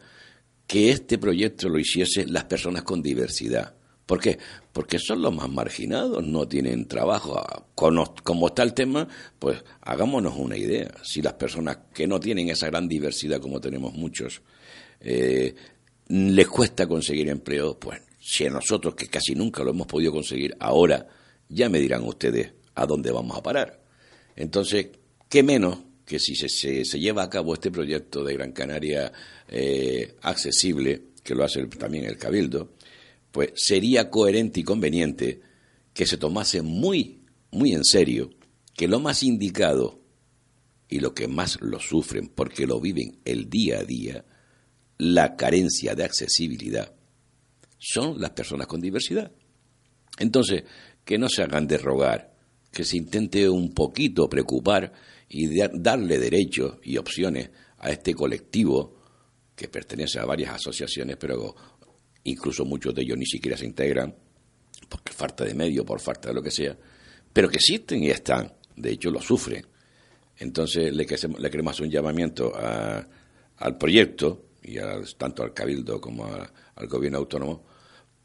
que 0.65 0.89
este 0.89 1.17
proyecto 1.17 1.67
lo 1.67 1.77
hiciese 1.77 2.25
las 2.27 2.45
personas 2.45 2.83
con 2.83 3.01
diversidad. 3.01 3.75
¿Por 4.11 4.19
qué? 4.19 4.37
Porque 4.73 4.99
son 4.99 5.21
los 5.21 5.33
más 5.33 5.49
marginados, 5.49 6.21
no 6.27 6.45
tienen 6.45 6.85
trabajo. 6.85 7.41
Como 7.73 8.47
está 8.47 8.61
el 8.61 8.73
tema, 8.73 9.07
pues 9.39 9.63
hagámonos 9.79 10.35
una 10.35 10.57
idea. 10.57 10.91
Si 11.01 11.21
las 11.21 11.35
personas 11.35 11.77
que 11.93 12.07
no 12.07 12.19
tienen 12.19 12.49
esa 12.49 12.67
gran 12.67 12.89
diversidad 12.89 13.39
como 13.39 13.61
tenemos 13.61 13.93
muchos, 13.93 14.41
eh, 14.99 15.55
les 16.09 16.45
cuesta 16.49 16.87
conseguir 16.87 17.29
empleo, 17.29 17.79
pues 17.79 18.01
si 18.19 18.45
a 18.45 18.49
nosotros, 18.49 18.95
que 18.95 19.07
casi 19.07 19.33
nunca 19.33 19.63
lo 19.63 19.69
hemos 19.69 19.87
podido 19.87 20.11
conseguir, 20.11 20.57
ahora 20.59 21.07
ya 21.47 21.69
me 21.69 21.79
dirán 21.79 22.03
ustedes 22.03 22.51
a 22.75 22.85
dónde 22.85 23.11
vamos 23.11 23.37
a 23.37 23.41
parar. 23.41 23.79
Entonces, 24.35 24.87
¿qué 25.29 25.41
menos 25.41 25.77
que 26.05 26.19
si 26.19 26.35
se, 26.35 26.49
se, 26.49 26.99
lleva 26.99 27.23
a 27.23 27.29
cabo 27.29 27.53
este 27.53 27.71
proyecto 27.71 28.25
de 28.25 28.33
Gran 28.33 28.51
Canaria 28.51 29.09
eh, 29.47 30.15
accesible, 30.23 31.01
que 31.23 31.33
lo 31.33 31.45
hace 31.45 31.65
también 31.67 32.03
el 32.03 32.17
Cabildo, 32.17 32.71
pues 33.31 33.51
sería 33.55 34.09
coherente 34.09 34.59
y 34.59 34.63
conveniente 34.63 35.41
que 35.93 36.05
se 36.05 36.17
tomase 36.17 36.61
muy, 36.61 37.21
muy 37.51 37.73
en 37.73 37.83
serio 37.83 38.29
que 38.75 38.87
lo 38.87 38.99
más 38.99 39.23
indicado 39.23 40.01
y 40.89 40.99
lo 40.99 41.13
que 41.13 41.27
más 41.27 41.59
lo 41.61 41.79
sufren 41.79 42.27
porque 42.27 42.67
lo 42.67 42.79
viven 42.79 43.19
el 43.25 43.49
día 43.49 43.79
a 43.79 43.83
día 43.83 44.25
la 44.97 45.35
carencia 45.35 45.95
de 45.95 46.03
accesibilidad 46.03 46.93
son 47.79 48.21
las 48.21 48.29
personas 48.29 48.67
con 48.67 48.79
diversidad. 48.79 49.31
Entonces, 50.19 50.63
que 51.03 51.17
no 51.17 51.27
se 51.27 51.41
hagan 51.41 51.65
de 51.65 51.79
rogar, 51.79 52.35
que 52.71 52.83
se 52.83 52.97
intente 52.97 53.49
un 53.49 53.73
poquito 53.73 54.29
preocupar 54.29 54.93
y 55.27 55.57
darle 55.73 56.19
derechos 56.19 56.77
y 56.83 56.97
opciones 56.97 57.49
a 57.79 57.89
este 57.89 58.13
colectivo 58.13 59.01
que 59.55 59.67
pertenece 59.67 60.19
a 60.19 60.25
varias 60.25 60.53
asociaciones, 60.53 61.17
pero 61.17 61.55
incluso 62.23 62.65
muchos 62.65 62.93
de 62.93 63.01
ellos 63.01 63.17
ni 63.17 63.25
siquiera 63.25 63.57
se 63.57 63.65
integran, 63.65 64.15
porque 64.89 65.13
falta 65.13 65.45
de 65.45 65.53
medio, 65.53 65.85
por 65.85 65.99
falta 65.99 66.29
de 66.29 66.35
lo 66.35 66.41
que 66.41 66.51
sea, 66.51 66.77
pero 67.31 67.49
que 67.49 67.57
existen 67.57 68.03
y 68.03 68.09
están, 68.09 68.53
de 68.75 68.91
hecho 68.91 69.09
lo 69.11 69.21
sufren. 69.21 69.65
Entonces 70.37 70.93
le, 70.93 71.05
queremos 71.05 71.73
hacer 71.73 71.85
un 71.85 71.91
llamamiento 71.91 72.53
al 72.55 73.77
proyecto 73.77 74.45
y 74.63 74.77
tanto 75.17 75.43
al 75.43 75.53
Cabildo 75.53 76.01
como 76.01 76.25
al 76.25 76.87
Gobierno 76.87 77.19
autónomo, 77.19 77.63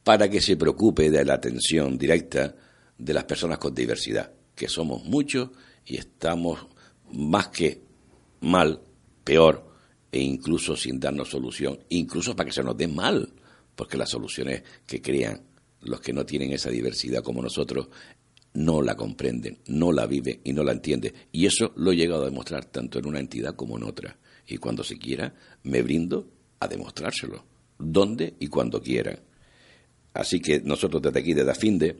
para 0.02 0.28
que 0.28 0.40
se 0.40 0.56
preocupe 0.56 1.10
de 1.10 1.24
la 1.24 1.34
atención 1.34 1.98
directa 1.98 2.54
de 2.96 3.12
las 3.12 3.24
personas 3.24 3.58
con 3.58 3.74
diversidad, 3.74 4.32
que 4.54 4.68
somos 4.68 5.04
muchos 5.04 5.50
y 5.84 5.96
estamos 5.96 6.66
más 7.12 7.48
que 7.48 7.82
mal, 8.40 8.80
peor, 9.24 9.66
e 10.10 10.20
incluso 10.20 10.76
sin 10.76 10.98
darnos 10.98 11.28
solución, 11.28 11.78
incluso 11.90 12.34
para 12.34 12.48
que 12.48 12.54
se 12.54 12.62
nos 12.62 12.76
dé 12.76 12.88
mal, 12.88 13.32
porque 13.76 13.96
las 13.96 14.10
soluciones 14.10 14.62
que 14.86 15.00
crean 15.00 15.42
los 15.82 16.00
que 16.00 16.12
no 16.12 16.26
tienen 16.26 16.50
esa 16.52 16.70
diversidad 16.70 17.22
como 17.22 17.42
nosotros 17.42 17.88
no 18.54 18.82
la 18.82 18.96
comprenden, 18.96 19.58
no 19.66 19.92
la 19.92 20.06
viven 20.06 20.40
y 20.42 20.52
no 20.52 20.64
la 20.64 20.72
entienden. 20.72 21.12
Y 21.30 21.46
eso 21.46 21.72
lo 21.76 21.92
he 21.92 21.96
llegado 21.96 22.22
a 22.22 22.30
demostrar 22.30 22.64
tanto 22.64 22.98
en 22.98 23.06
una 23.06 23.20
entidad 23.20 23.54
como 23.54 23.76
en 23.76 23.84
otra 23.84 24.16
y 24.48 24.56
cuando 24.56 24.82
se 24.82 24.98
quiera 24.98 25.34
me 25.64 25.82
brindo 25.82 26.28
a 26.60 26.68
demostrárselo, 26.68 27.44
donde 27.78 28.34
y 28.40 28.48
cuando 28.48 28.80
quiera. 28.80 29.18
Así 30.14 30.40
que 30.40 30.60
nosotros 30.60 31.02
desde 31.02 31.20
aquí, 31.20 31.34
desde 31.34 31.50
AFINDE, 31.50 31.96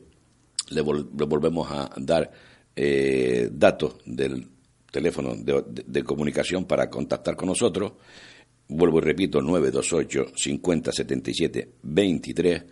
le, 0.69 0.81
volvemos 0.81 1.71
a 1.71 1.91
dar 1.97 2.31
eh, 2.75 3.49
datos 3.51 3.97
del 4.05 4.47
teléfono 4.91 5.35
de, 5.35 6.03
comunicación 6.03 6.65
para 6.65 6.89
contactar 6.89 7.35
con 7.35 7.49
nosotros. 7.49 7.93
Vuelvo 8.69 8.99
y 8.99 9.01
repito, 9.01 9.41
928 9.41 10.33
50 10.35 10.91
77 10.91 11.69
23 11.83 12.63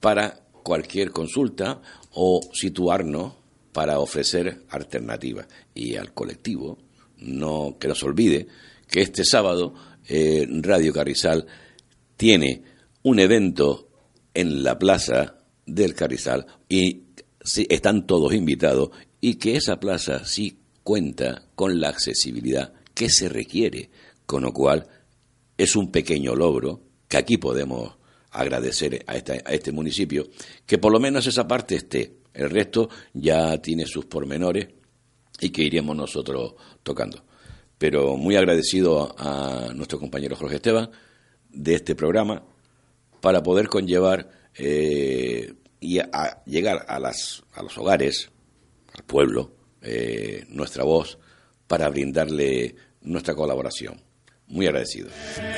para 0.00 0.42
cualquier 0.62 1.10
consulta 1.10 1.80
o 2.12 2.40
situarnos 2.52 3.34
para 3.72 3.98
ofrecer 4.00 4.64
alternativas. 4.68 5.46
Y 5.74 5.96
al 5.96 6.12
colectivo, 6.12 6.78
no 7.18 7.76
que 7.78 7.88
no 7.88 7.94
se 7.94 8.06
olvide 8.06 8.46
que 8.88 9.02
este 9.02 9.24
sábado 9.24 9.74
eh, 10.08 10.46
Radio 10.60 10.92
Carrizal 10.92 11.46
tiene 12.16 12.62
un 13.02 13.18
evento 13.18 13.88
en 14.34 14.62
la 14.62 14.78
plaza 14.78 15.38
del 15.66 15.94
Carrizal 15.94 16.46
y 16.68 17.02
están 17.68 18.06
todos 18.06 18.34
invitados 18.34 18.90
y 19.20 19.36
que 19.36 19.56
esa 19.56 19.78
plaza 19.78 20.24
sí 20.24 20.58
cuenta 20.82 21.46
con 21.54 21.80
la 21.80 21.88
accesibilidad 21.88 22.72
que 22.94 23.08
se 23.08 23.28
requiere, 23.28 23.90
con 24.26 24.42
lo 24.42 24.52
cual 24.52 24.86
es 25.62 25.76
un 25.76 25.90
pequeño 25.92 26.34
logro 26.34 26.80
que 27.08 27.16
aquí 27.16 27.36
podemos 27.36 27.96
agradecer 28.30 29.04
a, 29.06 29.12
a 29.12 29.52
este 29.52 29.72
municipio, 29.72 30.28
que 30.66 30.78
por 30.78 30.92
lo 30.92 30.98
menos 30.98 31.26
esa 31.26 31.46
parte 31.46 31.76
esté. 31.76 32.16
El 32.34 32.50
resto 32.50 32.88
ya 33.12 33.60
tiene 33.60 33.86
sus 33.86 34.06
pormenores 34.06 34.68
y 35.40 35.50
que 35.50 35.62
iremos 35.62 35.94
nosotros 35.94 36.54
tocando. 36.82 37.24
Pero 37.78 38.16
muy 38.16 38.36
agradecido 38.36 39.14
a 39.18 39.72
nuestro 39.74 39.98
compañero 39.98 40.36
Jorge 40.36 40.56
Esteban 40.56 40.90
de 41.50 41.74
este 41.74 41.94
programa 41.94 42.42
para 43.20 43.42
poder 43.42 43.68
conllevar 43.68 44.30
eh, 44.56 45.54
y 45.80 46.00
llegar 46.46 46.86
a, 46.88 46.98
las, 46.98 47.42
a 47.52 47.62
los 47.62 47.76
hogares, 47.78 48.30
al 48.96 49.04
pueblo, 49.04 49.52
eh, 49.80 50.44
nuestra 50.48 50.84
voz 50.84 51.18
para 51.66 51.88
brindarle 51.88 52.74
nuestra 53.02 53.34
colaboración. 53.34 54.11
Muy 54.52 54.66
agradecido. 54.66 55.08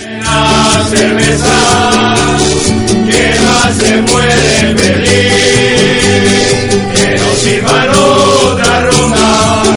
La 0.01 0.85
cerveza, 0.89 2.15
que 3.11 3.41
más 3.41 3.77
se 3.77 4.03
muere 4.03 4.77
feliz, 4.79 6.05
que 6.95 7.19
nos 7.19 7.39
sirvan 7.39 7.89
otra 7.91 8.91
ronda. 8.91 9.65